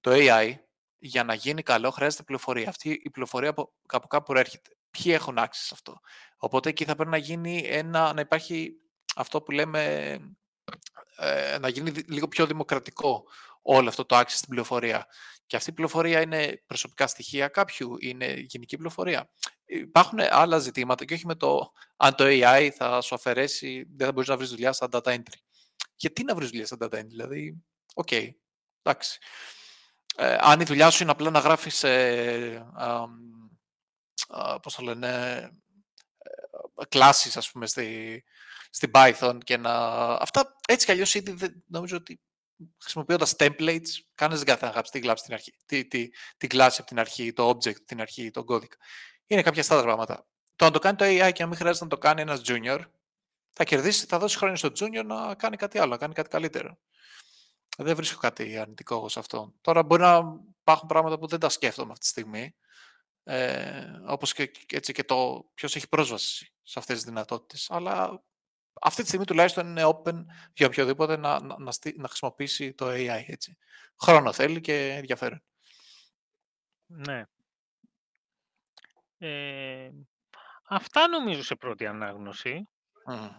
[0.00, 0.54] το AI
[0.98, 2.68] για να γίνει καλό χρειάζεται πληροφορία.
[2.68, 4.70] Αυτή η πληροφορία από, από κάπου προέρχεται.
[4.90, 6.00] Ποιοι έχουν access σε αυτό.
[6.36, 8.72] Οπότε εκεί θα πρέπει να γίνει ένα, να υπάρχει
[9.16, 9.82] αυτό που λέμε,
[11.16, 13.24] ε, να γίνει λίγο πιο δημοκρατικό
[13.62, 15.06] όλο αυτό το access στην πληροφορία.
[15.46, 19.30] Και αυτή η πληροφορία είναι προσωπικά στοιχεία κάποιου, είναι γενική πληροφορία.
[19.64, 24.12] Υπάρχουν άλλα ζητήματα και όχι με το αν το AI θα σου αφαιρέσει, δεν θα
[24.12, 25.38] μπορείς να βρεις δουλειά στα data entry.
[25.96, 28.30] Γιατί να βρεις δουλειά στα data entry, δηλαδή, οκ, okay,
[28.82, 29.18] εντάξει.
[30.20, 33.04] Ε, αν η δουλειά σου είναι απλά να γράφεις, ε, α,
[34.28, 35.08] α, πώς το λένε,
[36.18, 38.24] ε, κλάσεις, ας πούμε, στη,
[38.70, 39.72] στην Python και να...
[40.14, 42.20] Αυτά έτσι κι αλλιώς ήδη δεν, νομίζω ότι
[42.82, 46.88] χρησιμοποιώντας templates, κανένας δεν θα γράψει τη κλάση την αρχή, τη, τη, τη κλάση από
[46.88, 48.76] την αρχή, το object την αρχή, τον κώδικα.
[49.26, 50.26] Είναι κάποια στάδια πράγματα.
[50.56, 52.80] Το να το κάνει το AI και να μην χρειάζεται να το κάνει ένας junior,
[53.50, 56.78] θα κερδίσει, θα δώσει χρόνια στο junior να κάνει κάτι άλλο, να κάνει κάτι καλύτερο.
[57.80, 59.54] Δεν βρίσκω κάτι αρνητικό σε αυτό.
[59.60, 62.54] Τώρα μπορεί να υπάρχουν πράγματα που δεν τα σκέφτομαι αυτή τη στιγμή.
[63.24, 67.70] Ε, όπως και, έτσι και το ποιος έχει πρόσβαση σε αυτές τις δυνατότητες.
[67.70, 68.22] Αλλά
[68.80, 73.22] αυτή τη στιγμή τουλάχιστον είναι open για οποιοδήποτε να, να, να, να χρησιμοποιήσει το AI.
[73.26, 73.56] Έτσι.
[74.00, 75.42] Χρόνο θέλει και ενδιαφέρον.
[76.86, 77.22] Ναι.
[79.18, 79.90] Ε,
[80.68, 82.68] αυτά νομίζω σε πρώτη ανάγνωση.
[83.10, 83.30] Mm.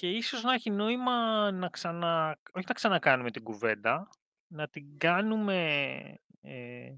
[0.00, 2.38] Και ίσως να έχει νόημα να ξανα...
[2.52, 4.08] όχι να ξανακάνουμε την κουβέντα,
[4.46, 5.54] να την κάνουμε
[6.40, 6.96] ε,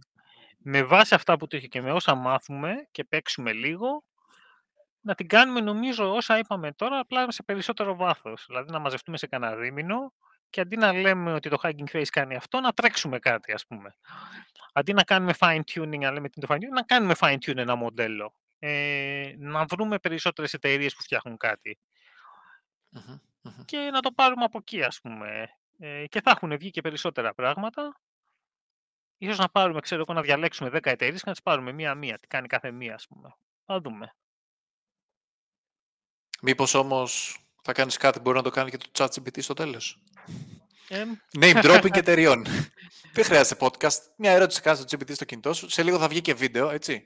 [0.58, 4.04] με βάση αυτά που το είχε και με όσα μάθουμε και παίξουμε λίγο,
[5.00, 8.44] να την κάνουμε νομίζω όσα είπαμε τώρα, απλά σε περισσότερο βάθος.
[8.46, 10.12] Δηλαδή να μαζευτούμε σε κανένα δίμηνο
[10.50, 13.96] και αντί να λέμε ότι το Hugging Face κάνει αυτό, να τρέξουμε κάτι, ας πούμε.
[14.72, 18.34] Αντί να κάνουμε fine-tuning, να λέμε τι είναι το fine-tuning, να κάνουμε fine-tune ένα μοντέλο.
[18.58, 21.78] Ε, να βρούμε περισσότερες εταιρείες που φτιάχνουν κάτι.
[22.94, 23.64] Mm-hmm, mm-hmm.
[23.64, 25.48] Και να το πάρουμε από εκεί, ας πούμε.
[25.78, 28.00] Ε, και θα έχουν βγει και περισσότερα πράγματα.
[29.18, 32.18] Ίσως να πάρουμε, ξέρω εγώ, να διαλέξουμε 10 εταιρείες και να τις πάρουμε μία-μία.
[32.18, 33.36] Τι κάνει κάθε μία, ας πούμε.
[33.66, 34.14] Θα δούμε.
[36.42, 40.02] Μήπως όμως θα κάνεις κάτι μπορεί να το κάνει και το ChatGPT στο τέλος;
[40.88, 41.04] Ε,
[41.40, 42.44] Name dropping εταιριών.
[43.12, 43.98] Δεν χρειάζεται podcast.
[44.16, 45.68] Μια ερώτηση κάνεις στο GPT στο κινητό σου.
[45.68, 47.04] Σε λίγο θα βγει και βίντεο, έτσι.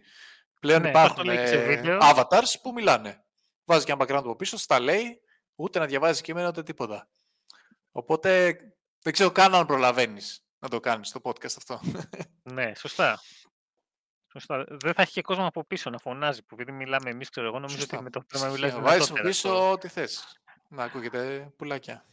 [0.61, 1.99] Πλέον Ναι, υπάρχουν αυτό λέει και σε ε, βίντεο.
[2.03, 3.24] avatars που μιλάνε.
[3.64, 5.20] Βάζεις και ένα background από πίσω, στα λέει,
[5.57, 7.09] ούτε να διαβάζεις κείμενο ούτε τίποτα.
[7.90, 8.59] Οπότε
[9.02, 11.80] δεν ξέρω καν αν προλαβαίνεις να το κάνεις το podcast αυτό.
[12.54, 13.20] ναι, σωστά.
[14.32, 14.64] Σωστά.
[14.68, 17.59] Δεν θα έχει και κόσμο από πίσω να φωνάζει που επειδή μιλάμε εμείς, ξέρω εγώ,
[17.59, 17.94] νομίζω Σωστά.
[17.94, 19.28] ότι με το θέμα μιλάει Βάζεις από δυνατότερα.
[19.28, 20.40] πίσω ό,τι θες.
[20.68, 22.04] Να ακούγεται πουλάκια.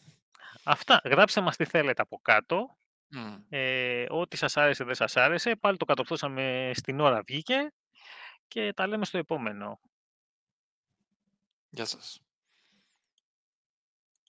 [0.63, 1.01] Αυτά.
[1.03, 2.77] Γράψτε μας τι θέλετε από κάτω.
[3.07, 3.35] Μμ.
[3.49, 5.55] Ε, ό,τι σας άρεσε, δεν σας άρεσε.
[5.55, 7.73] Πάλι το κατορθώσαμε στην ώρα βγήκε
[8.47, 9.79] και τα λέμε στο επόμενο.
[11.69, 12.21] Γεια σας.